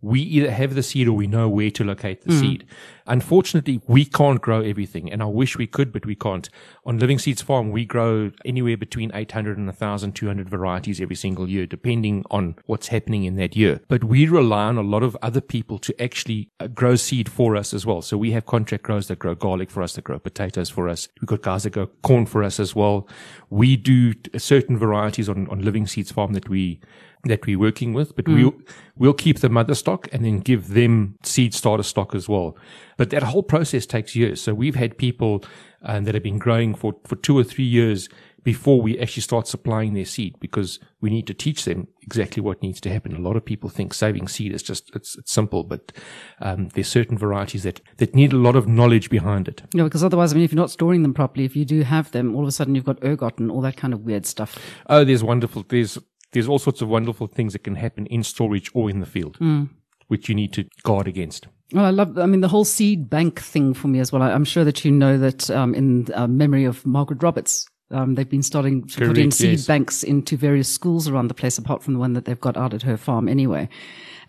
we 0.00 0.20
either 0.20 0.50
have 0.50 0.74
the 0.74 0.82
seed 0.82 1.08
or 1.08 1.12
we 1.12 1.26
know 1.26 1.48
where 1.48 1.70
to 1.70 1.84
locate 1.84 2.22
the 2.22 2.30
mm. 2.30 2.40
seed. 2.40 2.66
Unfortunately, 3.06 3.80
we 3.86 4.04
can't 4.04 4.40
grow 4.40 4.60
everything, 4.60 5.10
and 5.10 5.22
I 5.22 5.26
wish 5.26 5.56
we 5.56 5.66
could, 5.66 5.92
but 5.92 6.04
we 6.04 6.14
can't. 6.14 6.48
On 6.84 6.98
Living 6.98 7.18
Seeds 7.18 7.42
Farm, 7.42 7.70
we 7.70 7.84
grow 7.84 8.30
anywhere 8.44 8.76
between 8.76 9.10
800 9.14 9.56
and 9.56 9.66
1,200 9.66 10.48
varieties 10.48 11.00
every 11.00 11.16
single 11.16 11.48
year, 11.48 11.66
depending 11.66 12.24
on 12.30 12.56
what's 12.66 12.88
happening 12.88 13.24
in 13.24 13.36
that 13.36 13.56
year. 13.56 13.80
But 13.88 14.04
we 14.04 14.28
rely 14.28 14.64
on 14.64 14.76
a 14.76 14.82
lot 14.82 15.02
of 15.02 15.16
other 15.22 15.40
people 15.40 15.78
to 15.78 16.02
actually 16.02 16.50
uh, 16.60 16.66
grow 16.68 16.96
seed 16.96 17.30
for 17.30 17.56
us 17.56 17.72
as 17.72 17.86
well. 17.86 18.02
So 18.02 18.18
we 18.18 18.32
have 18.32 18.46
contract 18.46 18.84
growers 18.84 19.08
that 19.08 19.18
grow 19.18 19.34
garlic 19.34 19.70
for 19.70 19.82
us, 19.82 19.94
that 19.94 20.04
grow 20.04 20.18
potatoes 20.18 20.68
for 20.68 20.88
us. 20.88 21.08
We've 21.20 21.28
got 21.28 21.42
guys 21.42 21.62
that 21.64 21.70
grow 21.70 21.86
corn 22.02 22.26
for 22.26 22.44
us 22.44 22.60
as 22.60 22.74
well. 22.76 23.08
We 23.50 23.76
do 23.76 24.14
certain 24.36 24.78
varieties 24.78 25.28
on, 25.28 25.48
on 25.48 25.62
Living 25.62 25.86
Seeds 25.86 26.12
Farm 26.12 26.34
that 26.34 26.48
we 26.48 26.80
that 27.28 27.46
we're 27.46 27.58
working 27.58 27.92
with, 27.92 28.14
but 28.16 28.24
mm. 28.24 28.34
we'll, 28.34 28.54
we'll 28.96 29.14
keep 29.14 29.38
the 29.38 29.48
mother 29.48 29.74
stock 29.74 30.08
and 30.12 30.24
then 30.24 30.40
give 30.40 30.68
them 30.68 31.16
seed 31.22 31.54
starter 31.54 31.82
stock 31.82 32.14
as 32.14 32.28
well. 32.28 32.56
But 32.96 33.10
that 33.10 33.22
whole 33.22 33.42
process 33.42 33.86
takes 33.86 34.16
years. 34.16 34.42
So 34.42 34.54
we've 34.54 34.74
had 34.74 34.98
people 34.98 35.44
um, 35.82 36.04
that 36.04 36.14
have 36.14 36.24
been 36.24 36.38
growing 36.38 36.74
for, 36.74 36.94
for 37.04 37.16
two 37.16 37.38
or 37.38 37.44
three 37.44 37.64
years 37.64 38.08
before 38.44 38.80
we 38.80 38.98
actually 38.98 39.20
start 39.20 39.46
supplying 39.46 39.94
their 39.94 40.04
seed 40.04 40.34
because 40.40 40.78
we 41.00 41.10
need 41.10 41.26
to 41.26 41.34
teach 41.34 41.64
them 41.64 41.86
exactly 42.02 42.40
what 42.40 42.62
needs 42.62 42.80
to 42.80 42.90
happen. 42.90 43.14
A 43.14 43.20
lot 43.20 43.36
of 43.36 43.44
people 43.44 43.68
think 43.68 43.92
saving 43.92 44.26
seed 44.26 44.54
is 44.54 44.62
just, 44.62 44.90
it's, 44.94 45.18
it's 45.18 45.32
simple, 45.32 45.64
but 45.64 45.92
um, 46.40 46.68
there's 46.70 46.88
certain 46.88 47.18
varieties 47.18 47.64
that, 47.64 47.80
that 47.98 48.14
need 48.14 48.32
a 48.32 48.38
lot 48.38 48.56
of 48.56 48.66
knowledge 48.66 49.10
behind 49.10 49.48
it. 49.48 49.62
No, 49.74 49.84
because 49.84 50.02
otherwise, 50.02 50.32
I 50.32 50.36
mean, 50.36 50.44
if 50.44 50.52
you're 50.52 50.56
not 50.56 50.70
storing 50.70 51.02
them 51.02 51.12
properly, 51.12 51.44
if 51.44 51.56
you 51.56 51.64
do 51.64 51.82
have 51.82 52.10
them, 52.12 52.34
all 52.34 52.42
of 52.42 52.48
a 52.48 52.52
sudden 52.52 52.74
you've 52.74 52.84
got 52.84 53.02
ergot 53.04 53.38
and 53.38 53.50
all 53.50 53.60
that 53.60 53.76
kind 53.76 53.92
of 53.92 54.00
weird 54.00 54.24
stuff. 54.24 54.58
Oh, 54.86 55.04
there's 55.04 55.22
wonderful, 55.22 55.66
there's 55.68 55.98
there's 56.32 56.48
all 56.48 56.58
sorts 56.58 56.82
of 56.82 56.88
wonderful 56.88 57.26
things 57.26 57.52
that 57.52 57.64
can 57.64 57.76
happen 57.76 58.06
in 58.06 58.22
storage 58.22 58.70
or 58.74 58.90
in 58.90 59.00
the 59.00 59.06
field, 59.06 59.38
mm. 59.38 59.68
which 60.08 60.28
you 60.28 60.34
need 60.34 60.52
to 60.54 60.64
guard 60.82 61.08
against. 61.08 61.48
Well, 61.72 61.84
I 61.84 61.90
love, 61.90 62.18
I 62.18 62.26
mean, 62.26 62.40
the 62.40 62.48
whole 62.48 62.64
seed 62.64 63.10
bank 63.10 63.40
thing 63.40 63.74
for 63.74 63.88
me 63.88 64.00
as 64.00 64.10
well. 64.10 64.22
I, 64.22 64.30
am 64.30 64.44
sure 64.44 64.64
that 64.64 64.84
you 64.84 64.90
know 64.90 65.18
that 65.18 65.50
um, 65.50 65.74
in 65.74 66.08
uh, 66.14 66.26
memory 66.26 66.64
of 66.64 66.84
Margaret 66.86 67.22
Roberts, 67.22 67.66
um, 67.90 68.14
they've 68.14 68.28
been 68.28 68.42
starting 68.42 68.86
to 68.86 68.96
Correct, 68.98 69.14
put 69.14 69.18
in 69.18 69.30
seed 69.30 69.52
yes. 69.52 69.66
banks 69.66 70.02
into 70.02 70.36
various 70.36 70.68
schools 70.68 71.08
around 71.08 71.28
the 71.28 71.34
place, 71.34 71.56
apart 71.56 71.82
from 71.82 71.94
the 71.94 72.00
one 72.00 72.12
that 72.12 72.26
they've 72.26 72.40
got 72.40 72.56
out 72.56 72.74
at 72.74 72.82
her 72.82 72.96
farm 72.96 73.28
anyway. 73.28 73.68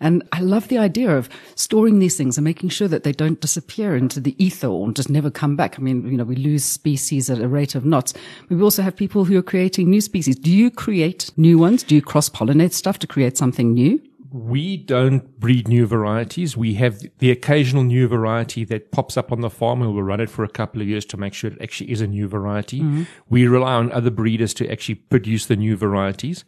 And 0.00 0.26
I 0.32 0.40
love 0.40 0.68
the 0.68 0.78
idea 0.78 1.14
of 1.14 1.28
storing 1.56 1.98
these 1.98 2.16
things 2.16 2.38
and 2.38 2.44
making 2.44 2.70
sure 2.70 2.88
that 2.88 3.02
they 3.02 3.12
don't 3.12 3.38
disappear 3.40 3.94
into 3.94 4.18
the 4.18 4.34
ether 4.42 4.66
or 4.66 4.90
just 4.92 5.10
never 5.10 5.30
come 5.30 5.56
back. 5.56 5.78
I 5.78 5.82
mean, 5.82 6.10
you 6.10 6.16
know, 6.16 6.24
we 6.24 6.36
lose 6.36 6.64
species 6.64 7.28
at 7.28 7.38
a 7.38 7.48
rate 7.48 7.74
of 7.74 7.84
knots. 7.84 8.14
We 8.48 8.62
also 8.62 8.80
have 8.82 8.96
people 8.96 9.26
who 9.26 9.36
are 9.36 9.42
creating 9.42 9.90
new 9.90 10.00
species. 10.00 10.36
Do 10.36 10.50
you 10.50 10.70
create 10.70 11.30
new 11.36 11.58
ones? 11.58 11.82
Do 11.82 11.94
you 11.94 12.00
cross 12.00 12.30
pollinate 12.30 12.72
stuff 12.72 12.98
to 13.00 13.06
create 13.06 13.36
something 13.36 13.74
new? 13.74 14.00
We 14.32 14.76
don't 14.76 15.38
breed 15.40 15.66
new 15.66 15.86
varieties. 15.86 16.56
We 16.56 16.74
have 16.74 17.00
the 17.18 17.30
occasional 17.30 17.82
new 17.82 18.06
variety 18.06 18.64
that 18.66 18.92
pops 18.92 19.16
up 19.16 19.32
on 19.32 19.40
the 19.40 19.50
farm 19.50 19.82
and 19.82 19.92
we'll 19.92 20.04
run 20.04 20.20
it 20.20 20.30
for 20.30 20.44
a 20.44 20.48
couple 20.48 20.80
of 20.80 20.88
years 20.88 21.04
to 21.06 21.16
make 21.16 21.34
sure 21.34 21.50
it 21.50 21.60
actually 21.60 21.90
is 21.90 22.00
a 22.00 22.06
new 22.06 22.28
variety. 22.28 22.80
Mm-hmm. 22.80 23.02
We 23.28 23.46
rely 23.46 23.74
on 23.74 23.90
other 23.92 24.10
breeders 24.10 24.54
to 24.54 24.70
actually 24.70 24.96
produce 24.96 25.46
the 25.46 25.56
new 25.56 25.76
varieties. 25.76 26.44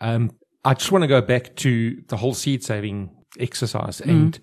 Um, 0.00 0.32
I 0.64 0.74
just 0.74 0.90
want 0.90 1.02
to 1.02 1.08
go 1.08 1.20
back 1.20 1.56
to 1.56 2.02
the 2.08 2.16
whole 2.16 2.34
seed 2.34 2.64
saving 2.64 3.10
exercise 3.38 4.00
mm. 4.00 4.10
and 4.10 4.38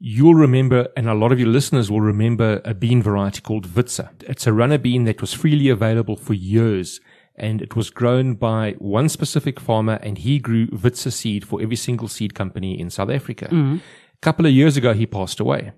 you'll 0.00 0.34
remember, 0.34 0.88
and 0.96 1.08
a 1.08 1.14
lot 1.14 1.32
of 1.32 1.38
your 1.38 1.48
listeners 1.48 1.90
will 1.90 2.00
remember 2.00 2.62
a 2.64 2.72
bean 2.72 3.02
variety 3.02 3.40
called 3.40 3.66
Witzer. 3.68 4.10
It's 4.22 4.46
a 4.46 4.52
runner 4.52 4.78
bean 4.78 5.04
that 5.04 5.20
was 5.20 5.34
freely 5.34 5.68
available 5.68 6.16
for 6.16 6.34
years 6.34 7.00
and 7.38 7.62
it 7.62 7.74
was 7.76 7.90
grown 7.90 8.34
by 8.34 8.72
one 8.78 9.08
specific 9.08 9.58
farmer 9.60 9.98
and 10.02 10.18
he 10.18 10.38
grew 10.38 10.66
Witzer 10.68 11.12
seed 11.12 11.46
for 11.46 11.60
every 11.62 11.76
single 11.76 12.08
seed 12.08 12.34
company 12.34 12.78
in 12.78 12.90
South 12.90 13.10
Africa. 13.10 13.48
Mm. 13.50 13.78
A 13.78 14.20
couple 14.20 14.46
of 14.46 14.52
years 14.52 14.76
ago, 14.76 14.92
he 14.92 15.06
passed 15.06 15.40
away. 15.40 15.72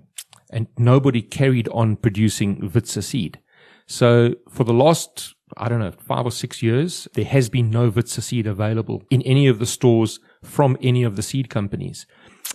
and 0.53 0.66
nobody 0.79 1.23
carried 1.23 1.68
on 1.68 1.96
producing 1.96 2.70
Witzer 2.70 3.03
seed. 3.03 3.38
So 3.87 4.35
for 4.49 4.64
the 4.64 4.73
last, 4.73 5.35
I 5.57 5.68
don't 5.68 5.81
know, 5.81 5.92
five 5.92 6.27
or 6.27 6.33
six 6.33 6.62
years, 6.62 7.09
there 7.14 7.25
has 7.25 7.49
been 7.49 7.70
no 7.70 7.90
Witzer 7.90 8.23
seed 8.23 8.46
available 8.46 9.03
in 9.11 9.23
any 9.23 9.46
of 9.46 9.59
the 9.59 9.66
stores 9.66 10.18
from 10.42 10.77
any 10.83 11.03
of 11.05 11.16
the 11.16 11.23
seed 11.23 11.51
companies. 11.51 12.07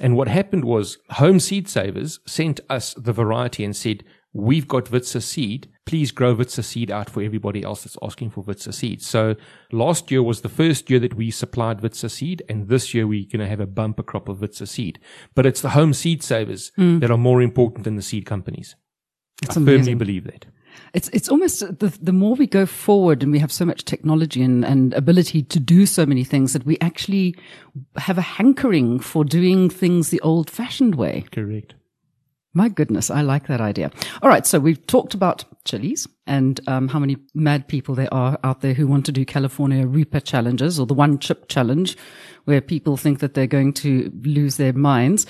And 0.01 0.15
what 0.17 0.27
happened 0.27 0.65
was 0.65 0.97
Home 1.11 1.39
Seed 1.39 1.69
Savers 1.69 2.19
sent 2.27 2.59
us 2.69 2.93
the 2.95 3.13
variety 3.13 3.63
and 3.63 3.75
said, 3.75 4.03
we've 4.33 4.67
got 4.67 4.91
Witzer 4.91 5.21
seed. 5.21 5.69
Please 5.85 6.11
grow 6.11 6.35
Witzer 6.35 6.63
seed 6.63 6.89
out 6.89 7.09
for 7.11 7.21
everybody 7.21 7.63
else 7.63 7.83
that's 7.83 7.97
asking 8.01 8.31
for 8.31 8.43
Witzer 8.43 8.73
seed. 8.73 9.01
So 9.03 9.35
last 9.71 10.09
year 10.09 10.23
was 10.23 10.41
the 10.41 10.49
first 10.49 10.89
year 10.89 10.99
that 10.99 11.13
we 11.13 11.29
supplied 11.29 11.81
Witzer 11.81 12.09
seed. 12.09 12.41
And 12.49 12.67
this 12.69 12.93
year 12.93 13.05
we're 13.05 13.25
going 13.31 13.39
to 13.39 13.47
have 13.47 13.59
a 13.59 13.67
bumper 13.67 14.01
crop 14.03 14.27
of 14.27 14.39
Witzer 14.39 14.67
seed. 14.67 14.99
But 15.35 15.45
it's 15.45 15.61
the 15.61 15.69
home 15.69 15.93
seed 15.93 16.23
savers 16.23 16.71
Hmm. 16.75 16.99
that 16.99 17.11
are 17.11 17.17
more 17.17 17.41
important 17.41 17.83
than 17.83 17.95
the 17.97 18.01
seed 18.01 18.25
companies. 18.25 18.75
It's 19.43 19.55
I 19.57 19.63
firmly 19.63 19.93
believe 19.93 20.23
that. 20.23 20.45
It's 20.93 21.09
it's 21.09 21.29
almost 21.29 21.59
the 21.79 21.97
the 22.01 22.11
more 22.11 22.35
we 22.35 22.47
go 22.47 22.65
forward 22.65 23.23
and 23.23 23.31
we 23.31 23.39
have 23.39 23.51
so 23.51 23.63
much 23.65 23.85
technology 23.85 24.41
and, 24.43 24.65
and 24.65 24.93
ability 24.93 25.43
to 25.43 25.59
do 25.59 25.85
so 25.85 26.05
many 26.05 26.23
things 26.25 26.51
that 26.53 26.65
we 26.65 26.77
actually 26.81 27.35
have 27.97 28.17
a 28.17 28.21
hankering 28.21 28.99
for 28.99 29.23
doing 29.23 29.69
things 29.69 30.09
the 30.09 30.19
old 30.21 30.49
fashioned 30.49 30.95
way. 30.95 31.23
Correct. 31.31 31.75
My 32.55 32.69
goodness, 32.69 33.11
I 33.11 33.21
like 33.21 33.47
that 33.47 33.59
idea. 33.59 33.91
All 34.21 34.29
right, 34.29 34.47
so 34.47 34.59
we've 34.59 34.87
talked 34.87 35.13
about 35.13 35.43
chilies 35.65 36.07
and 36.25 36.61
um, 36.67 36.87
how 36.87 36.99
many 36.99 37.17
mad 37.33 37.67
people 37.67 37.95
there 37.95 38.11
are 38.13 38.39
out 38.45 38.61
there 38.61 38.73
who 38.73 38.87
want 38.87 39.05
to 39.07 39.11
do 39.11 39.25
California 39.25 39.85
Reaper 39.85 40.21
challenges 40.21 40.79
or 40.79 40.85
the 40.85 40.93
one 40.93 41.19
chip 41.19 41.49
challenge, 41.49 41.97
where 42.45 42.61
people 42.61 42.95
think 42.95 43.19
that 43.19 43.33
they're 43.33 43.45
going 43.45 43.73
to 43.73 44.09
lose 44.23 44.55
their 44.55 44.71
minds. 44.71 45.25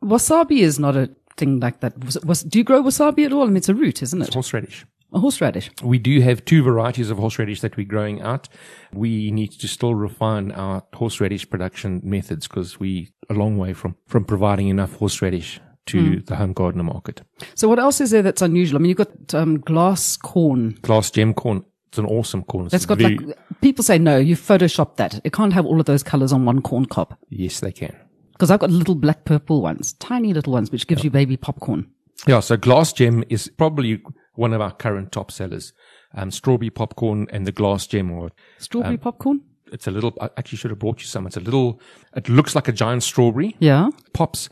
Wasabi 0.00 0.60
is 0.60 0.78
not 0.78 0.96
a 0.96 1.10
thing 1.36 1.58
like 1.58 1.80
that. 1.80 2.04
Was, 2.04 2.20
was, 2.20 2.44
do 2.44 2.58
you 2.58 2.64
grow 2.64 2.82
wasabi 2.84 3.26
at 3.26 3.32
all? 3.32 3.42
I 3.42 3.46
mean, 3.46 3.56
it's 3.56 3.68
a 3.68 3.74
root, 3.74 4.00
isn't 4.00 4.22
it? 4.22 4.28
It's 4.28 4.34
Horseradish. 4.34 4.86
A 5.12 5.18
horseradish. 5.18 5.72
We 5.82 5.98
do 5.98 6.20
have 6.20 6.44
two 6.44 6.62
varieties 6.62 7.10
of 7.10 7.18
horseradish 7.18 7.62
that 7.62 7.76
we're 7.76 7.84
growing 7.84 8.22
out. 8.22 8.48
We 8.92 9.32
need 9.32 9.50
to 9.58 9.66
still 9.66 9.96
refine 9.96 10.52
our 10.52 10.84
horseradish 10.94 11.50
production 11.50 12.00
methods 12.04 12.46
because 12.46 12.78
we 12.78 13.10
are 13.28 13.34
a 13.34 13.38
long 13.38 13.58
way 13.58 13.72
from, 13.72 13.96
from 14.06 14.24
providing 14.24 14.68
enough 14.68 14.94
horseradish 14.94 15.60
to 15.90 16.20
the 16.20 16.36
home 16.36 16.52
gardener 16.52 16.84
market. 16.84 17.22
So 17.54 17.68
what 17.68 17.78
else 17.78 18.00
is 18.00 18.10
there 18.10 18.22
that's 18.22 18.42
unusual? 18.42 18.78
I 18.78 18.82
mean, 18.82 18.88
you've 18.90 18.98
got 18.98 19.34
um, 19.34 19.58
glass 19.60 20.16
corn. 20.16 20.78
Glass 20.82 21.10
gem 21.10 21.34
corn. 21.34 21.64
It's 21.88 21.98
an 21.98 22.06
awesome 22.06 22.44
corn. 22.44 22.66
It's 22.66 22.72
That's 22.72 22.86
got 22.86 22.98
very- 22.98 23.18
like 23.18 23.36
people 23.60 23.82
say 23.82 23.98
no, 23.98 24.16
you 24.16 24.36
photoshopped 24.36 24.96
that. 24.96 25.20
It 25.24 25.32
can't 25.32 25.52
have 25.52 25.66
all 25.66 25.80
of 25.80 25.86
those 25.86 26.02
colors 26.04 26.32
on 26.32 26.44
one 26.44 26.62
corn 26.62 26.86
cob. 26.86 27.16
yes, 27.30 27.60
they 27.60 27.72
can. 27.72 27.96
Because 28.32 28.50
I've 28.50 28.60
got 28.60 28.70
little 28.70 28.94
black 28.94 29.24
purple 29.24 29.60
ones, 29.60 29.92
tiny 29.94 30.32
little 30.32 30.52
ones, 30.52 30.70
which 30.70 30.86
gives 30.86 31.04
you 31.04 31.10
baby 31.10 31.36
popcorn. 31.36 31.90
Yeah, 32.26 32.40
so 32.40 32.56
Glass 32.56 32.92
Gem 32.92 33.24
is 33.28 33.48
probably 33.48 34.00
one 34.34 34.52
of 34.52 34.60
our 34.60 34.72
current 34.72 35.12
top 35.12 35.30
sellers. 35.30 35.72
Um, 36.14 36.30
strawberry 36.30 36.70
popcorn 36.70 37.26
and 37.30 37.46
the 37.46 37.52
Glass 37.52 37.86
Gem, 37.86 38.10
or 38.10 38.30
Strawberry 38.58 38.96
popcorn? 38.98 39.42
it's 39.72 39.86
a 39.86 39.90
little. 39.90 40.14
I 40.20 40.30
actually 40.36 40.58
should 40.58 40.70
have 40.70 40.78
brought 40.78 41.00
you 41.00 41.06
some. 41.06 41.26
It's 41.26 41.36
a 41.36 41.40
little. 41.40 41.80
It 42.16 42.28
looks 42.28 42.54
like 42.54 42.66
a 42.68 42.72
giant 42.72 43.02
strawberry. 43.02 43.56
Yeah. 43.58 43.90
Pops. 44.12 44.48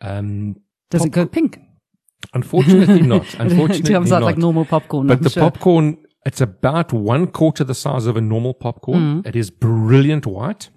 Um, 0.00 0.56
Does 0.90 1.04
it 1.04 1.12
go 1.12 1.26
pink? 1.26 1.60
unfortunately 2.34 3.02
not. 3.02 3.32
Unfortunately 3.38 3.90
it 3.90 3.94
comes 3.94 4.12
out 4.12 4.20
not. 4.20 4.26
like 4.26 4.38
normal 4.38 4.64
popcorn. 4.64 5.06
But 5.06 5.18
I'm 5.18 5.22
the 5.22 5.30
sure. 5.30 5.42
popcorn, 5.44 5.98
it's 6.26 6.40
about 6.40 6.92
one 6.92 7.28
quarter 7.28 7.64
the 7.64 7.74
size 7.74 8.06
of 8.06 8.16
a 8.16 8.20
normal 8.20 8.54
popcorn. 8.54 9.22
Mm. 9.22 9.26
It 9.26 9.36
is 9.36 9.50
brilliant 9.50 10.26
white. 10.26 10.68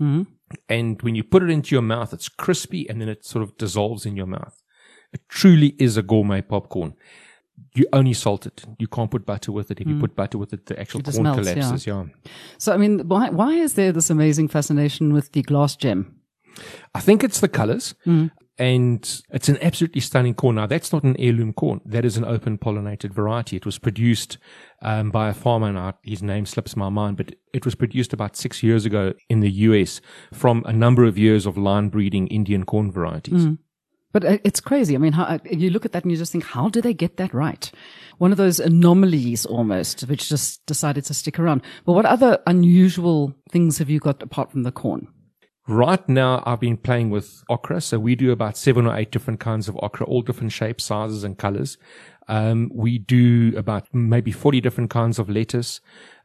And 0.69 1.01
when 1.01 1.15
you 1.15 1.23
put 1.23 1.43
it 1.43 1.49
into 1.49 1.73
your 1.75 1.81
mouth, 1.81 2.13
it's 2.13 2.29
crispy 2.29 2.87
and 2.89 3.01
then 3.01 3.09
it 3.09 3.25
sort 3.25 3.43
of 3.43 3.57
dissolves 3.57 4.05
in 4.05 4.15
your 4.15 4.27
mouth. 4.27 4.61
It 5.13 5.21
truly 5.29 5.75
is 5.79 5.97
a 5.97 6.03
gourmet 6.03 6.41
popcorn. 6.41 6.93
You 7.75 7.85
only 7.93 8.13
salt 8.13 8.45
it. 8.45 8.63
You 8.79 8.87
can't 8.87 9.11
put 9.11 9.25
butter 9.25 9.51
with 9.51 9.71
it. 9.71 9.79
If 9.81 9.87
you 9.87 9.99
put 9.99 10.15
butter 10.15 10.37
with 10.37 10.53
it, 10.53 10.65
the 10.65 10.79
actual 10.79 11.01
Mm. 11.01 11.07
It 11.07 11.11
corn 11.13 11.23
melts, 11.23 11.47
yeah. 11.47 11.53
collapses. 11.53 11.87
Yeah. 11.87 12.03
So, 12.57 12.73
I 12.73 12.77
mean, 12.77 13.07
why, 13.07 13.29
why 13.29 13.53
is 13.53 13.73
there 13.73 13.91
this 13.91 14.09
amazing 14.09 14.47
fascination 14.47 15.13
with 15.13 15.31
the 15.33 15.41
glass 15.41 15.75
gem? 15.75 16.15
I 16.95 16.99
think 17.01 17.23
it's 17.23 17.39
the 17.39 17.47
colors. 17.47 17.95
Mm. 18.05 18.31
And 18.61 19.23
it's 19.31 19.49
an 19.49 19.57
absolutely 19.59 20.01
stunning 20.01 20.35
corn. 20.35 20.57
Now, 20.57 20.67
that's 20.67 20.93
not 20.93 21.01
an 21.01 21.15
heirloom 21.17 21.51
corn. 21.51 21.81
That 21.83 22.05
is 22.05 22.15
an 22.15 22.23
open 22.23 22.59
pollinated 22.59 23.11
variety. 23.11 23.57
It 23.57 23.65
was 23.65 23.79
produced 23.79 24.37
um, 24.83 25.09
by 25.09 25.29
a 25.29 25.33
farmer, 25.33 25.67
and 25.67 25.93
his 26.03 26.21
name 26.21 26.45
slips 26.45 26.75
my 26.75 26.89
mind, 26.89 27.17
but 27.17 27.33
it 27.53 27.65
was 27.65 27.73
produced 27.73 28.13
about 28.13 28.35
six 28.35 28.61
years 28.61 28.85
ago 28.85 29.15
in 29.29 29.39
the 29.39 29.49
US 29.49 29.99
from 30.31 30.63
a 30.67 30.73
number 30.73 31.05
of 31.05 31.17
years 31.17 31.47
of 31.47 31.57
line 31.57 31.89
breeding 31.89 32.27
Indian 32.27 32.63
corn 32.63 32.91
varieties. 32.91 33.47
But 34.11 34.25
uh, 34.25 34.37
it's 34.43 34.59
crazy. 34.59 34.93
I 34.93 34.99
mean, 34.99 35.13
how, 35.13 35.39
you 35.49 35.71
look 35.71 35.85
at 35.85 35.93
that 35.93 36.03
and 36.03 36.11
you 36.11 36.17
just 36.19 36.31
think, 36.31 36.43
how 36.43 36.69
do 36.69 36.81
they 36.81 36.93
get 36.93 37.17
that 37.17 37.33
right? 37.33 37.71
One 38.19 38.31
of 38.31 38.37
those 38.37 38.59
anomalies 38.59 39.43
almost, 39.43 40.01
which 40.01 40.29
just 40.29 40.63
decided 40.67 41.03
to 41.05 41.15
stick 41.15 41.39
around. 41.39 41.63
But 41.83 41.93
what 41.93 42.05
other 42.05 42.37
unusual 42.45 43.33
things 43.49 43.79
have 43.79 43.89
you 43.89 43.99
got 43.99 44.21
apart 44.21 44.51
from 44.51 44.61
the 44.61 44.71
corn? 44.71 45.07
Right 45.71 46.05
now, 46.09 46.43
I've 46.45 46.59
been 46.59 46.75
playing 46.75 47.11
with 47.11 47.45
okra. 47.47 47.79
So 47.79 47.97
we 47.97 48.13
do 48.13 48.33
about 48.33 48.57
seven 48.57 48.85
or 48.85 48.93
eight 48.93 49.09
different 49.09 49.39
kinds 49.39 49.69
of 49.69 49.77
okra, 49.81 50.05
all 50.05 50.21
different 50.21 50.51
shapes, 50.51 50.83
sizes, 50.83 51.23
and 51.23 51.37
colors. 51.37 51.77
Um, 52.27 52.69
we 52.73 52.97
do 52.97 53.53
about 53.55 53.87
maybe 53.93 54.33
40 54.33 54.59
different 54.59 54.89
kinds 54.89 55.17
of 55.17 55.29
lettuce. 55.29 55.79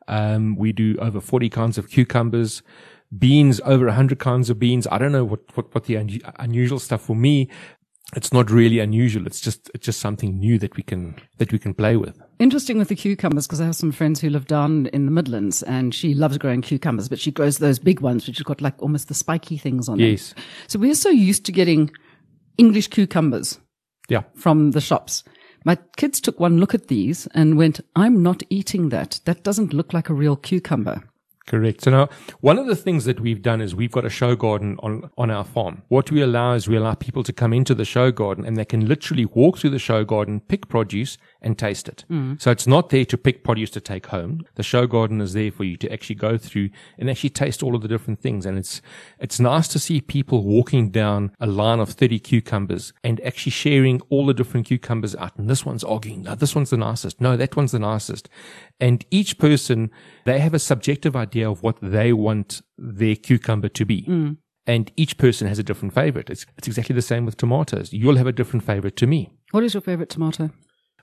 Um, 0.09 0.57
we 0.57 0.73
do 0.73 0.97
over 0.99 1.21
40 1.21 1.49
kinds 1.49 1.79
of 1.79 1.89
cucumbers, 1.89 2.65
beans, 3.17 3.61
over 3.65 3.87
100 3.87 4.19
kinds 4.19 4.51
of 4.51 4.59
beans. 4.59 4.89
I 4.91 4.99
don't 4.99 5.13
know 5.13 5.25
what, 5.25 5.43
what, 5.57 5.73
what 5.73 5.85
the 5.85 5.97
un- 5.97 6.21
unusual 6.41 6.81
stuff 6.81 7.03
for 7.03 7.15
me. 7.15 7.49
It's 8.15 8.33
not 8.33 8.51
really 8.51 8.79
unusual. 8.79 9.27
It's 9.27 9.41
just, 9.41 9.69
it's 9.75 9.85
just 9.85 9.99
something 10.01 10.39
new 10.39 10.59
that 10.61 10.77
we 10.77 10.83
can, 10.85 11.17
that 11.39 11.51
we 11.53 11.59
can 11.59 11.75
play 11.75 11.97
with. 11.97 12.21
Interesting 12.39 12.79
with 12.79 12.89
the 12.89 12.95
cucumbers 12.95 13.47
because 13.47 13.61
I 13.61 13.65
have 13.65 13.75
some 13.75 13.91
friends 13.91 14.21
who 14.21 14.31
live 14.31 14.47
down 14.47 14.87
in 14.87 15.07
the 15.07 15.11
Midlands 15.11 15.63
and 15.65 15.93
she 15.93 16.15
loves 16.15 16.39
growing 16.39 16.63
cucumbers, 16.63 17.09
but 17.09 17.19
she 17.19 17.33
grows 17.33 17.59
those 17.59 17.79
big 17.81 18.01
ones 18.01 18.27
which 18.27 18.39
have 18.39 18.47
got 18.47 18.61
like 18.61 18.81
almost 18.81 19.09
the 19.09 19.15
spiky 19.15 19.59
things 19.59 19.89
on 19.89 19.99
them. 19.99 20.07
Yes. 20.07 20.35
So 20.69 20.79
we're 20.79 20.95
so 20.95 21.11
used 21.11 21.45
to 21.47 21.53
getting 21.53 21.91
English 22.59 22.89
cucumbers 22.89 23.59
Yeah. 24.09 24.23
from 24.37 24.71
the 24.71 24.81
shops. 24.81 25.25
My 25.65 25.77
kids 25.97 26.21
took 26.21 26.39
one 26.39 26.59
look 26.59 26.75
at 26.75 26.87
these 26.87 27.27
and 27.35 27.59
went, 27.59 27.81
I'm 27.97 28.23
not 28.23 28.45
eating 28.51 28.91
that. 28.91 29.21
That 29.25 29.43
doesn't 29.43 29.75
look 29.75 29.93
like 29.93 30.09
a 30.09 30.15
real 30.15 30.37
cucumber. 30.37 31.03
Correct. 31.47 31.85
So 31.85 31.93
now, 31.93 32.09
one 32.41 32.59
of 32.59 32.67
the 32.67 32.75
things 32.75 33.05
that 33.05 33.21
we've 33.21 33.41
done 33.41 33.61
is 33.61 33.75
we've 33.75 33.93
got 33.93 34.05
a 34.05 34.11
show 34.11 34.35
garden 34.35 34.77
on, 34.83 35.09
on 35.17 35.31
our 35.31 35.45
farm. 35.45 35.83
What 35.87 36.11
we 36.11 36.21
allow 36.21 36.55
is 36.55 36.67
we 36.67 36.77
allow 36.77 36.95
people 36.95 37.23
to 37.23 37.33
come 37.33 37.53
into 37.53 37.73
the 37.73 37.85
show 37.85 38.11
garden 38.11 38.45
and 38.45 38.57
they 38.57 38.65
can 38.65 38.89
literally 38.89 39.27
walk 39.27 39.59
through 39.59 39.71
the 39.71 39.79
show 39.79 40.05
garden, 40.05 40.41
pick 40.41 40.69
produce 40.69 41.19
and 41.41 41.57
taste 41.57 41.89
it. 41.89 42.05
Mm. 42.11 42.43
So 42.43 42.51
it's 42.51 42.67
not 42.67 42.91
there 42.91 43.05
to 43.05 43.17
pick 43.17 43.45
produce 43.45 43.71
to 43.71 43.81
take 43.81 44.07
home. 44.07 44.45
The 44.57 44.65
show 44.65 44.89
garden 44.89 45.21
is 45.21 45.35
there 45.35 45.53
for 45.53 45.63
you 45.63 45.77
to 45.77 45.93
actually 45.93 46.17
go 46.17 46.37
through 46.37 46.71
and 46.99 47.09
actually 47.09 47.31
taste 47.31 47.63
all 47.63 47.77
of 47.77 47.83
the 47.83 47.89
different 47.89 48.21
things. 48.21 48.45
And 48.45 48.59
it's, 48.59 48.83
it's 49.21 49.39
nice 49.39 49.69
to 49.69 49.79
see 49.79 50.01
people 50.01 50.43
walking 50.43 50.91
down 50.91 51.31
a 51.39 51.47
line 51.47 51.79
of 51.79 51.91
30 51.91 52.19
cucumbers 52.19 52.93
and 53.05 53.21
actually 53.21 53.53
sharing 53.53 54.01
all 54.11 54.27
the 54.27 54.35
different 54.35 54.67
cucumbers 54.67 55.15
out. 55.15 55.37
And 55.39 55.49
this 55.49 55.65
one's 55.65 55.85
arguing, 55.85 56.23
no, 56.23 56.35
this 56.35 56.57
one's 56.57 56.71
the 56.71 56.77
nicest. 56.77 57.21
No, 57.21 57.37
that 57.37 57.55
one's 57.55 57.71
the 57.71 57.79
nicest. 57.79 58.29
And 58.79 59.05
each 59.11 59.39
person, 59.39 59.91
they 60.25 60.39
have 60.39 60.53
a 60.55 60.59
subjective 60.59 61.17
idea 61.17 61.51
of 61.51 61.63
what 61.63 61.79
they 61.81 62.13
want 62.13 62.63
their 62.77 63.17
cucumber 63.17 63.69
to 63.71 63.85
be. 63.87 64.37
And 64.67 64.91
each 64.97 65.17
person 65.17 65.47
has 65.47 65.59
a 65.59 65.63
different 65.63 65.95
favorite. 65.95 66.29
It's, 66.29 66.45
it's 66.59 66.67
exactly 66.67 66.95
the 66.95 67.03
same 67.03 67.25
with 67.25 67.37
tomatoes. 67.37 67.93
You'll 67.93 68.17
have 68.17 68.27
a 68.27 68.33
different 68.33 68.65
favorite 68.65 68.97
to 68.97 69.07
me. 69.07 69.31
What 69.53 69.63
is 69.65 69.75
your 69.75 69.81
favorite 69.81 70.11
tomato? 70.11 70.51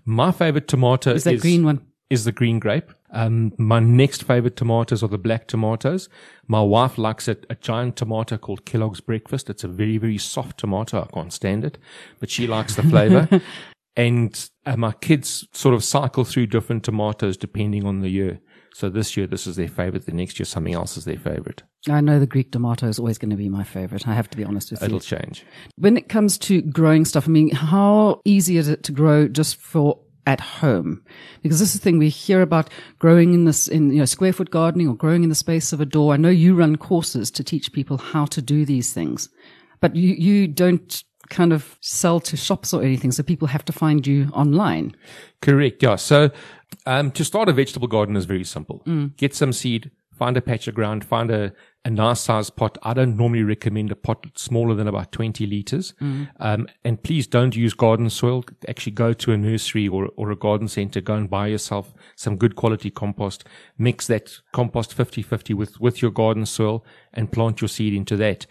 My 0.05 0.31
favorite 0.31 0.67
tomato 0.67 1.13
Is 1.13 1.23
that 1.23 1.39
green 1.39 1.63
one? 1.63 1.81
is 2.09 2.25
the 2.25 2.31
green 2.31 2.59
grape. 2.59 2.91
Um, 3.12 3.53
my 3.57 3.79
next 3.79 4.23
favorite 4.23 4.55
tomatoes 4.55 5.01
are 5.01 5.07
the 5.07 5.17
black 5.17 5.47
tomatoes. 5.47 6.09
My 6.47 6.62
wife 6.62 6.97
likes 6.97 7.27
a, 7.27 7.38
a 7.49 7.55
giant 7.55 7.95
tomato 7.95 8.38
called 8.38 8.65
Kellogg's 8.65 9.01
Breakfast. 9.01 9.49
It's 9.49 9.63
a 9.63 9.67
very, 9.67 9.97
very 9.97 10.17
soft 10.17 10.59
tomato. 10.59 11.01
I 11.01 11.13
can't 11.13 11.31
stand 11.31 11.63
it, 11.63 11.77
but 12.19 12.29
she 12.29 12.45
likes 12.47 12.75
the 12.75 12.83
flavor. 12.83 13.27
and 13.95 14.49
uh, 14.65 14.77
my 14.77 14.91
kids 14.91 15.47
sort 15.53 15.75
of 15.75 15.84
cycle 15.84 16.23
through 16.23 16.47
different 16.47 16.84
tomatoes 16.84 17.38
depending 17.38 17.86
on 17.86 18.01
the 18.01 18.10
year. 18.10 18.39
So 18.73 18.89
this 18.89 19.15
year, 19.15 19.27
this 19.27 19.45
is 19.45 19.56
their 19.56 19.67
favorite. 19.67 20.08
The 20.08 20.13
next 20.13 20.39
year, 20.39 20.45
something 20.45 20.73
else 20.73 20.97
is 20.97 21.06
their 21.06 21.17
favorite. 21.17 21.62
I 21.89 22.01
know 22.01 22.19
the 22.19 22.25
Greek 22.25 22.51
tomato 22.51 22.88
is 22.88 22.97
always 22.97 23.19
going 23.19 23.29
to 23.29 23.36
be 23.38 23.49
my 23.49 23.63
favorite. 23.63 24.08
I 24.08 24.15
have 24.15 24.29
to 24.32 24.38
be 24.38 24.43
honest 24.43 24.71
with 24.71 24.82
you. 24.82 24.88
It'll 24.88 24.99
change. 24.99 25.45
When 25.75 25.95
it 25.95 26.10
comes 26.10 26.39
to 26.39 26.62
growing 26.63 27.06
stuff, 27.06 27.27
I 27.27 27.32
mean, 27.32 27.51
how 27.51 28.21
easy 28.25 28.58
is 28.58 28.67
it 28.67 28.84
to 28.86 28.91
grow 28.91 29.27
just 29.27 29.58
for 29.58 29.99
at 30.25 30.39
home? 30.39 31.03
Because 31.43 31.60
this 31.60 31.75
is 31.75 31.82
the 31.82 31.84
thing 31.84 31.99
we 31.99 32.10
hear 32.10 32.41
about 32.41 32.69
growing 32.97 33.36
in 33.36 33.45
this, 33.45 33.67
in, 33.67 33.91
you 33.91 33.99
know, 33.99 34.06
square 34.06 34.34
foot 34.34 34.49
gardening 34.49 34.88
or 34.88 34.95
growing 34.95 35.23
in 35.23 35.29
the 35.29 35.36
space 35.36 35.71
of 35.71 35.79
a 35.79 35.86
door. 35.86 36.13
I 36.13 36.17
know 36.17 36.29
you 36.29 36.56
run 36.56 36.77
courses 36.77 37.29
to 37.32 37.43
teach 37.43 37.73
people 37.73 37.97
how 37.97 38.25
to 38.25 38.41
do 38.41 38.65
these 38.65 38.91
things, 38.91 39.29
but 39.82 39.95
you, 39.95 40.15
you 40.15 40.47
don't 40.47 41.03
kind 41.29 41.53
of 41.53 41.77
sell 41.81 42.19
to 42.21 42.38
shops 42.38 42.73
or 42.73 42.83
anything. 42.83 43.12
So 43.12 43.23
people 43.23 43.47
have 43.47 43.65
to 43.65 43.73
find 43.73 44.05
you 44.05 44.29
online. 44.33 44.95
Correct. 45.41 45.81
Yeah. 45.83 45.95
So, 45.95 46.31
um, 46.86 47.12
to 47.12 47.23
start 47.23 47.49
a 47.49 47.53
vegetable 47.53 47.88
garden 47.88 48.15
is 48.15 48.25
very 48.25 48.43
simple. 48.43 48.81
Get 49.17 49.36
some 49.36 49.53
seed, 49.53 49.91
find 50.12 50.36
a 50.38 50.41
patch 50.41 50.67
of 50.67 50.73
ground, 50.75 51.05
find 51.05 51.29
a, 51.29 51.53
a 51.86 51.89
nice 51.89 52.21
sized 52.21 52.55
pot. 52.55 52.77
I 52.81 52.93
don't 52.93 53.15
normally 53.15 53.43
recommend 53.43 53.91
a 53.91 53.95
pot 53.95 54.25
smaller 54.36 54.73
than 54.73 54.88
about 54.88 55.12
20 55.12 55.45
liters. 55.45 55.93
Um, 56.39 56.67
and 56.83 57.01
please 57.03 57.27
don't 57.27 57.55
use 57.55 57.73
garden 57.73 58.09
soil. 58.09 58.43
Actually 58.67 58.93
go 58.93 59.13
to 59.13 59.31
a 59.33 59.38
nursery 59.38 59.88
or, 59.88 60.09
or 60.15 60.31
a 60.31 60.36
garden 60.36 60.67
center. 60.67 60.99
Go 61.01 61.15
and 61.15 61.29
buy 61.29 61.47
yourself 61.47 61.93
some 62.15 62.38
good 62.38 62.55
quality 62.55 62.89
compost. 62.89 63.43
Mix 63.77 64.07
that 64.07 64.39
compost 64.51 64.95
50-50 64.97 65.53
with, 65.55 65.79
with 65.79 66.01
your 66.01 66.12
garden 66.12 66.45
soil 66.45 66.83
and 67.13 67.31
plant 67.31 67.62
your 67.62 67.69
seed 67.69 67.93
into 67.93 68.15
that. 68.17 68.45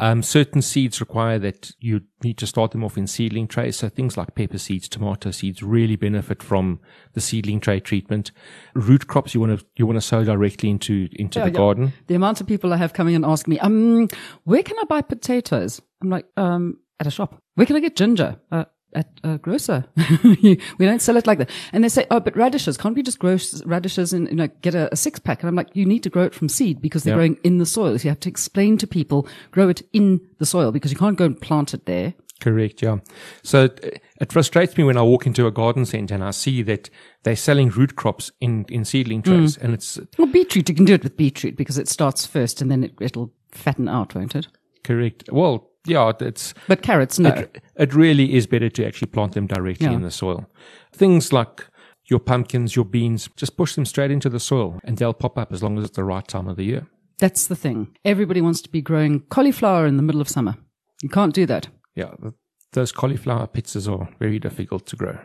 Um, 0.00 0.22
certain 0.22 0.62
seeds 0.62 1.00
require 1.00 1.38
that 1.40 1.72
you 1.80 2.02
need 2.22 2.38
to 2.38 2.46
start 2.46 2.70
them 2.70 2.84
off 2.84 2.96
in 2.96 3.06
seedling 3.06 3.48
trays. 3.48 3.76
So 3.76 3.88
things 3.88 4.16
like 4.16 4.34
pepper 4.34 4.58
seeds, 4.58 4.88
tomato 4.88 5.30
seeds 5.32 5.62
really 5.62 5.96
benefit 5.96 6.42
from 6.42 6.80
the 7.14 7.20
seedling 7.20 7.58
tray 7.60 7.80
treatment. 7.80 8.30
Root 8.74 9.08
crops 9.08 9.34
you 9.34 9.40
want 9.40 9.58
to, 9.58 9.66
you 9.76 9.86
want 9.86 9.96
to 9.96 10.00
sow 10.00 10.22
directly 10.24 10.70
into, 10.70 11.08
into 11.12 11.40
Yeah, 11.40 11.46
the 11.46 11.50
yeah. 11.50 11.56
garden. 11.56 11.92
The 12.06 12.14
amount 12.14 12.40
of 12.40 12.46
people 12.46 12.72
I 12.72 12.76
have 12.76 12.92
coming 12.92 13.16
and 13.16 13.24
asking 13.24 13.52
me, 13.54 13.58
um, 13.60 14.08
where 14.44 14.62
can 14.62 14.78
I 14.78 14.84
buy 14.84 15.02
potatoes? 15.02 15.80
I'm 16.00 16.10
like, 16.10 16.26
um, 16.36 16.78
at 17.00 17.06
a 17.06 17.10
shop. 17.10 17.40
Where 17.54 17.66
can 17.66 17.76
I 17.76 17.80
get 17.80 17.96
ginger? 17.96 18.36
Uh, 18.52 18.64
at 18.94 19.08
a 19.22 19.38
grocer. 19.38 19.84
we 20.24 20.58
don't 20.78 21.02
sell 21.02 21.16
it 21.16 21.26
like 21.26 21.38
that. 21.38 21.50
And 21.72 21.84
they 21.84 21.88
say, 21.88 22.06
oh, 22.10 22.20
but 22.20 22.36
radishes, 22.36 22.76
can't 22.76 22.94
we 22.94 23.02
just 23.02 23.18
grow 23.18 23.38
radishes 23.64 24.12
and, 24.12 24.28
you 24.28 24.36
know, 24.36 24.48
get 24.62 24.74
a, 24.74 24.92
a 24.92 24.96
six 24.96 25.18
pack? 25.18 25.42
And 25.42 25.48
I'm 25.48 25.54
like, 25.54 25.74
you 25.74 25.84
need 25.84 26.02
to 26.04 26.10
grow 26.10 26.24
it 26.24 26.34
from 26.34 26.48
seed 26.48 26.80
because 26.80 27.04
they're 27.04 27.14
growing 27.14 27.38
in 27.44 27.58
the 27.58 27.66
soil. 27.66 27.98
So 27.98 28.04
you 28.04 28.10
have 28.10 28.20
to 28.20 28.28
explain 28.28 28.78
to 28.78 28.86
people, 28.86 29.28
grow 29.50 29.68
it 29.68 29.82
in 29.92 30.20
the 30.38 30.46
soil 30.46 30.72
because 30.72 30.90
you 30.90 30.98
can't 30.98 31.16
go 31.16 31.26
and 31.26 31.40
plant 31.40 31.74
it 31.74 31.86
there. 31.86 32.14
Correct, 32.40 32.82
yeah. 32.82 32.98
So 33.42 33.64
it, 33.64 34.00
it 34.20 34.32
frustrates 34.32 34.76
me 34.76 34.84
when 34.84 34.96
I 34.96 35.02
walk 35.02 35.26
into 35.26 35.46
a 35.48 35.50
garden 35.50 35.84
center 35.84 36.14
and 36.14 36.22
I 36.22 36.30
see 36.30 36.62
that 36.62 36.88
they're 37.24 37.34
selling 37.34 37.68
root 37.70 37.96
crops 37.96 38.30
in, 38.40 38.64
in 38.68 38.84
seedling 38.84 39.22
mm. 39.22 39.24
trays 39.24 39.56
and 39.56 39.74
it's 39.74 39.98
uh, 39.98 40.04
Well, 40.16 40.28
beetroot, 40.28 40.68
you 40.68 40.74
can 40.74 40.84
do 40.84 40.94
it 40.94 41.02
with 41.02 41.16
beetroot 41.16 41.56
because 41.56 41.78
it 41.78 41.88
starts 41.88 42.26
first 42.26 42.62
and 42.62 42.70
then 42.70 42.84
it, 42.84 42.94
it'll 43.00 43.32
fatten 43.50 43.88
out, 43.88 44.14
won't 44.14 44.36
it? 44.36 44.46
correct. 44.88 45.24
Well, 45.30 45.70
yeah, 45.86 46.12
it's, 46.20 46.54
But 46.66 46.82
carrots, 46.82 47.18
no. 47.18 47.30
it, 47.30 47.62
it 47.76 47.94
really 47.94 48.34
is 48.34 48.46
better 48.46 48.68
to 48.70 48.86
actually 48.86 49.08
plant 49.08 49.32
them 49.32 49.46
directly 49.46 49.86
Yeah. 49.86 49.92
in 49.94 50.02
the 50.02 50.10
soil. 50.10 50.46
Things 50.92 51.32
like 51.32 51.66
your 52.10 52.18
pumpkins, 52.20 52.74
your 52.76 52.84
beans, 52.84 53.28
just 53.36 53.56
push 53.56 53.74
them 53.74 53.84
straight 53.84 54.10
into 54.10 54.28
the 54.28 54.40
soil 54.40 54.78
and 54.84 54.96
they'll 54.98 55.12
pop 55.14 55.38
up 55.38 55.52
as 55.52 55.62
long 55.62 55.78
as 55.78 55.84
it's 55.84 55.96
the 55.96 56.04
right 56.04 56.26
time 56.26 56.48
of 56.48 56.56
the 56.56 56.64
year. 56.64 56.86
That's 57.18 57.46
the 57.48 57.56
thing. 57.56 57.96
Everybody 58.04 58.40
wants 58.40 58.62
to 58.62 58.68
be 58.70 58.80
growing 58.80 59.20
cauliflower 59.28 59.86
in 59.86 59.96
the 59.96 60.02
middle 60.02 60.20
of 60.20 60.28
summer. 60.28 60.56
You 61.02 61.08
can't 61.08 61.34
do 61.34 61.46
that. 61.46 61.68
Yeah, 61.94 62.12
those 62.72 62.92
cauliflower 62.92 63.46
pizzas 63.46 63.90
are 63.90 64.08
very 64.18 64.38
difficult 64.38 64.86
to 64.86 64.96
grow. 64.96 65.18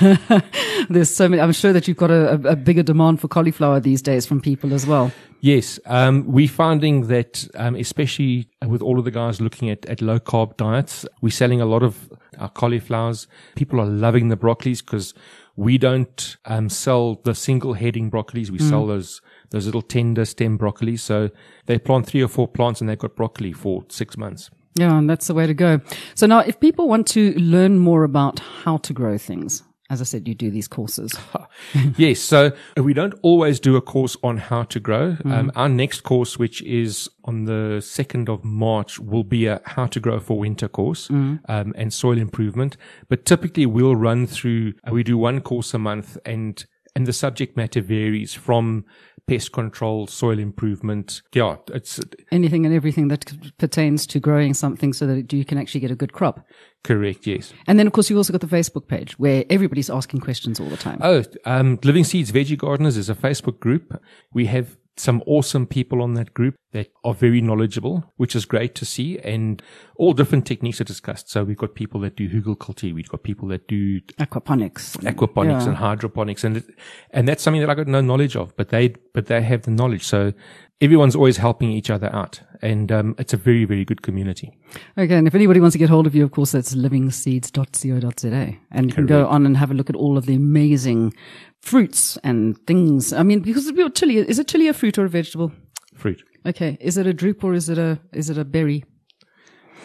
There's 0.88 1.14
so 1.14 1.28
many. 1.28 1.42
I'm 1.42 1.52
sure 1.52 1.72
that 1.72 1.88
you've 1.88 1.96
got 1.96 2.10
a, 2.10 2.34
a, 2.48 2.56
bigger 2.56 2.84
demand 2.84 3.20
for 3.20 3.26
cauliflower 3.26 3.80
these 3.80 4.00
days 4.00 4.26
from 4.26 4.40
people 4.40 4.72
as 4.72 4.86
well. 4.86 5.10
Yes, 5.40 5.80
um, 5.86 6.24
we're 6.26 6.48
finding 6.48 7.08
that, 7.08 7.48
um, 7.56 7.74
especially 7.74 8.48
with 8.66 8.80
all 8.80 8.98
of 8.98 9.04
the 9.04 9.10
guys 9.10 9.40
looking 9.40 9.70
at, 9.70 9.84
at 9.86 10.00
low 10.00 10.20
carb 10.20 10.56
diets, 10.56 11.04
we're 11.20 11.30
selling 11.30 11.60
a 11.60 11.66
lot 11.66 11.82
of 11.82 12.12
our 12.38 12.48
cauliflowers. 12.48 13.26
People 13.56 13.80
are 13.80 13.86
loving 13.86 14.28
the 14.28 14.36
broccolis 14.36 14.84
because 14.84 15.14
we 15.56 15.78
don't 15.78 16.36
um, 16.44 16.68
sell 16.68 17.16
the 17.24 17.34
single 17.34 17.74
heading 17.74 18.10
broccolis. 18.10 18.50
We 18.50 18.58
sell 18.58 18.86
those 18.86 19.20
those 19.50 19.66
little 19.66 19.82
tender 19.82 20.24
stem 20.24 20.58
broccolis. 20.58 21.00
So 21.00 21.30
they 21.66 21.78
plant 21.78 22.06
three 22.06 22.22
or 22.22 22.28
four 22.28 22.48
plants 22.48 22.80
and 22.80 22.88
they've 22.88 22.98
got 22.98 23.14
broccoli 23.14 23.52
for 23.52 23.84
six 23.88 24.16
months. 24.16 24.50
Yeah, 24.76 24.98
and 24.98 25.08
that's 25.08 25.28
the 25.28 25.34
way 25.34 25.46
to 25.46 25.54
go. 25.54 25.80
So 26.14 26.26
now, 26.26 26.40
if 26.40 26.58
people 26.58 26.88
want 26.88 27.06
to 27.08 27.32
learn 27.34 27.78
more 27.78 28.02
about 28.04 28.40
how 28.40 28.78
to 28.78 28.92
grow 28.92 29.18
things, 29.18 29.62
as 29.90 30.00
I 30.00 30.04
said, 30.04 30.26
you 30.26 30.34
do 30.34 30.50
these 30.50 30.66
courses. 30.66 31.14
yes. 31.96 32.18
So 32.18 32.52
we 32.76 32.94
don't 32.94 33.14
always 33.22 33.60
do 33.60 33.76
a 33.76 33.82
course 33.82 34.16
on 34.22 34.38
how 34.38 34.64
to 34.64 34.80
grow. 34.80 35.16
Um, 35.26 35.52
our 35.54 35.68
next 35.68 36.00
course, 36.00 36.38
which 36.38 36.62
is 36.62 37.08
on 37.24 37.44
the 37.44 37.78
2nd 37.80 38.28
of 38.28 38.42
March, 38.44 38.98
will 38.98 39.24
be 39.24 39.46
a 39.46 39.60
how 39.64 39.86
to 39.86 40.00
grow 40.00 40.18
for 40.20 40.38
winter 40.38 40.68
course, 40.68 41.10
um, 41.10 41.40
and 41.48 41.92
soil 41.92 42.18
improvement. 42.18 42.76
But 43.08 43.26
typically 43.26 43.66
we'll 43.66 43.94
run 43.94 44.26
through, 44.26 44.72
uh, 44.88 44.92
we 44.92 45.02
do 45.04 45.18
one 45.18 45.40
course 45.40 45.74
a 45.74 45.78
month 45.78 46.16
and, 46.24 46.64
and 46.94 47.06
the 47.06 47.12
subject 47.12 47.56
matter 47.56 47.80
varies 47.80 48.34
from 48.34 48.84
pest 49.26 49.52
control, 49.52 50.06
soil 50.06 50.38
improvement. 50.38 51.22
Yeah. 51.32 51.56
It's 51.72 51.98
Anything 52.30 52.66
and 52.66 52.74
everything 52.74 53.08
that 53.08 53.32
pertains 53.58 54.06
to 54.08 54.20
growing 54.20 54.52
something 54.54 54.92
so 54.92 55.06
that 55.06 55.32
you 55.32 55.44
can 55.44 55.56
actually 55.58 55.80
get 55.80 55.90
a 55.90 55.96
good 55.96 56.12
crop. 56.12 56.46
correct. 56.84 57.26
Yes. 57.26 57.54
And 57.66 57.78
then, 57.78 57.86
of 57.86 57.92
course, 57.94 58.10
you 58.10 58.16
also 58.18 58.32
got 58.32 58.42
the 58.42 58.46
Facebook 58.46 58.86
page 58.86 59.18
where 59.18 59.44
everybody's 59.48 59.88
asking 59.88 60.20
questions 60.20 60.60
all 60.60 60.68
the 60.68 60.76
time. 60.76 60.98
Oh, 61.00 61.24
um, 61.46 61.78
Living 61.82 62.04
Seeds 62.04 62.30
Veggie 62.32 62.58
Gardeners 62.58 62.96
is 62.98 63.08
a 63.08 63.14
Facebook 63.14 63.58
group. 63.60 63.98
We 64.34 64.46
have 64.46 64.76
some 64.96 65.22
awesome 65.26 65.66
people 65.66 66.02
on 66.02 66.14
that 66.14 66.34
group 66.34 66.54
that 66.72 66.88
are 67.04 67.14
very 67.14 67.40
knowledgeable, 67.40 68.12
which 68.16 68.34
is 68.36 68.44
great 68.44 68.74
to 68.76 68.84
see. 68.84 69.18
And 69.20 69.62
all 69.96 70.12
different 70.12 70.46
techniques 70.46 70.80
are 70.80 70.84
discussed. 70.84 71.28
So 71.30 71.44
we've 71.44 71.56
got 71.56 71.74
people 71.74 72.00
that 72.00 72.16
do 72.16 72.28
hugelkultur. 72.28 72.92
We've 72.94 73.08
got 73.08 73.22
people 73.22 73.48
that 73.48 73.66
do 73.68 74.00
Aquaponics. 74.18 74.96
aquaponics 75.02 75.62
Yeah. 75.62 75.68
and 75.68 75.76
hydroponics. 75.76 76.44
And, 76.44 76.58
it, 76.58 76.64
and 77.10 77.26
that's 77.28 77.42
something 77.42 77.60
that 77.60 77.70
I 77.70 77.74
got 77.74 77.86
no 77.88 78.00
knowledge 78.00 78.36
of, 78.36 78.56
but 78.56 78.68
they, 78.70 78.94
but 79.12 79.26
they 79.26 79.42
have 79.42 79.62
the 79.62 79.70
knowledge. 79.70 80.02
So 80.04 80.32
everyone's 80.80 81.14
always 81.16 81.36
helping 81.38 81.70
each 81.70 81.90
other 81.90 82.12
out. 82.14 82.40
And, 82.62 82.90
um, 82.90 83.14
it's 83.18 83.32
a 83.32 83.36
very, 83.36 83.64
very 83.64 83.84
good 83.84 84.02
community. 84.02 84.56
Okay, 84.98 85.14
and 85.14 85.26
if 85.28 85.34
anybody 85.34 85.60
wants 85.60 85.74
to 85.74 85.78
get 85.78 85.90
hold 85.90 86.06
of 86.06 86.14
you, 86.14 86.24
of 86.24 86.30
course, 86.32 86.52
that's 86.52 86.74
livingseeds.co.za. 86.74 88.56
And 88.70 88.86
you 88.88 88.92
can 88.94 89.06
go 89.06 89.26
on 89.26 89.46
and 89.46 89.56
have 89.56 89.70
a 89.70 89.74
look 89.74 89.90
at 89.90 89.96
all 89.96 90.16
of 90.18 90.26
the 90.26 90.34
amazing 90.34 91.14
fruits 91.64 92.18
and 92.22 92.58
things. 92.66 93.12
I 93.12 93.22
mean, 93.22 93.40
because 93.40 93.72
chili, 93.94 94.18
is 94.18 94.38
it 94.38 94.48
chili 94.48 94.68
a 94.68 94.74
fruit 94.74 94.98
or 94.98 95.06
a 95.06 95.08
vegetable? 95.08 95.52
Fruit. 95.94 96.22
Okay, 96.46 96.76
is 96.80 96.98
it 96.98 97.06
a 97.06 97.14
drupe 97.14 97.42
or 97.42 97.54
is 97.54 97.68
it 97.68 97.78
a, 97.78 97.98
is 98.12 98.28
it 98.28 98.36
a 98.36 98.44
berry? 98.44 98.84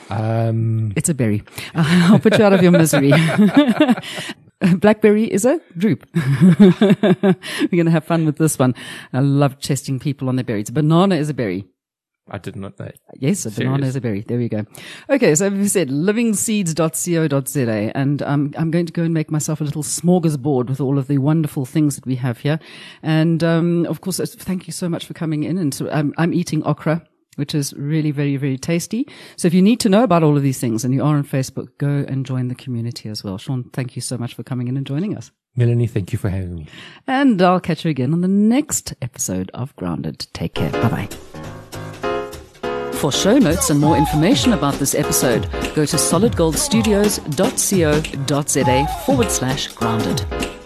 Um, 0.09 0.91
It's 0.95 1.09
a 1.09 1.13
berry. 1.13 1.43
I'll 1.75 2.19
put 2.19 2.37
you 2.37 2.43
out 2.43 2.53
of 2.53 2.61
your 2.61 2.71
misery. 2.71 3.11
Blackberry 4.79 5.23
is 5.23 5.45
a 5.45 5.61
drupe. 5.77 6.03
We're 7.71 7.77
going 7.77 7.85
to 7.85 7.91
have 7.91 8.03
fun 8.03 8.25
with 8.25 8.37
this 8.37 8.59
one. 8.59 8.75
I 9.13 9.19
love 9.21 9.59
testing 9.59 9.99
people 9.99 10.27
on 10.27 10.35
their 10.35 10.43
berries. 10.43 10.69
Banana 10.69 11.15
is 11.15 11.29
a 11.29 11.33
berry. 11.33 11.65
I 12.31 12.37
did 12.37 12.55
not 12.55 12.79
know. 12.79 12.89
Yes, 13.15 13.45
a 13.45 13.51
banana 13.51 13.87
is 13.87 13.95
a 13.95 14.01
berry. 14.01 14.21
There 14.21 14.37
we 14.37 14.49
go. 14.49 14.65
Okay, 15.09 15.35
so 15.35 15.47
as 15.47 15.53
we 15.53 15.67
said, 15.67 15.89
livingseeds.co.za, 15.89 17.91
and 17.95 18.21
um, 18.21 18.53
I'm 18.57 18.71
going 18.71 18.85
to 18.85 18.93
go 18.93 19.03
and 19.03 19.13
make 19.13 19.31
myself 19.31 19.61
a 19.61 19.63
little 19.63 19.83
smorgasbord 19.83 20.69
with 20.69 20.81
all 20.81 20.97
of 20.97 21.07
the 21.07 21.17
wonderful 21.17 21.65
things 21.65 21.95
that 21.95 22.05
we 22.05 22.15
have 22.15 22.39
here. 22.39 22.59
And 23.03 23.43
um, 23.43 23.85
of 23.85 24.01
course, 24.01 24.19
thank 24.19 24.67
you 24.67 24.73
so 24.73 24.89
much 24.89 25.05
for 25.05 25.13
coming 25.13 25.43
in. 25.43 25.57
And 25.57 25.73
so 25.73 25.89
I'm, 25.89 26.13
I'm 26.17 26.33
eating 26.33 26.63
okra. 26.63 27.05
Which 27.35 27.55
is 27.55 27.73
really 27.75 28.11
very, 28.11 28.35
very 28.35 28.57
tasty. 28.57 29.07
So 29.37 29.47
if 29.47 29.53
you 29.53 29.61
need 29.61 29.79
to 29.81 29.87
know 29.87 30.03
about 30.03 30.23
all 30.23 30.35
of 30.35 30.43
these 30.43 30.59
things 30.59 30.83
and 30.83 30.93
you 30.93 31.01
are 31.01 31.15
on 31.15 31.23
Facebook, 31.23 31.67
go 31.77 32.03
and 32.05 32.25
join 32.25 32.49
the 32.49 32.55
community 32.55 33.07
as 33.07 33.23
well. 33.23 33.37
Sean, 33.37 33.69
thank 33.71 33.95
you 33.95 34.01
so 34.01 34.17
much 34.17 34.33
for 34.33 34.43
coming 34.43 34.67
in 34.67 34.75
and 34.75 34.85
joining 34.85 35.15
us. 35.15 35.31
Melanie, 35.55 35.87
thank 35.87 36.11
you 36.11 36.19
for 36.19 36.29
having 36.29 36.55
me. 36.55 36.67
And 37.07 37.41
I'll 37.41 37.61
catch 37.61 37.85
you 37.85 37.91
again 37.91 38.11
on 38.13 38.21
the 38.21 38.27
next 38.27 38.93
episode 39.01 39.51
of 39.53 39.73
Grounded. 39.77 40.27
Take 40.33 40.55
care. 40.55 40.71
Bye 40.71 40.89
bye. 40.89 41.59
For 42.99 43.12
show 43.13 43.38
notes 43.38 43.69
and 43.69 43.79
more 43.79 43.95
information 43.95 44.51
about 44.51 44.73
this 44.73 44.93
episode, 44.93 45.49
go 45.73 45.85
to 45.85 45.95
solidgoldstudios.co.za 45.95 48.88
forward 49.05 49.31
slash 49.31 49.69
grounded. 49.69 50.59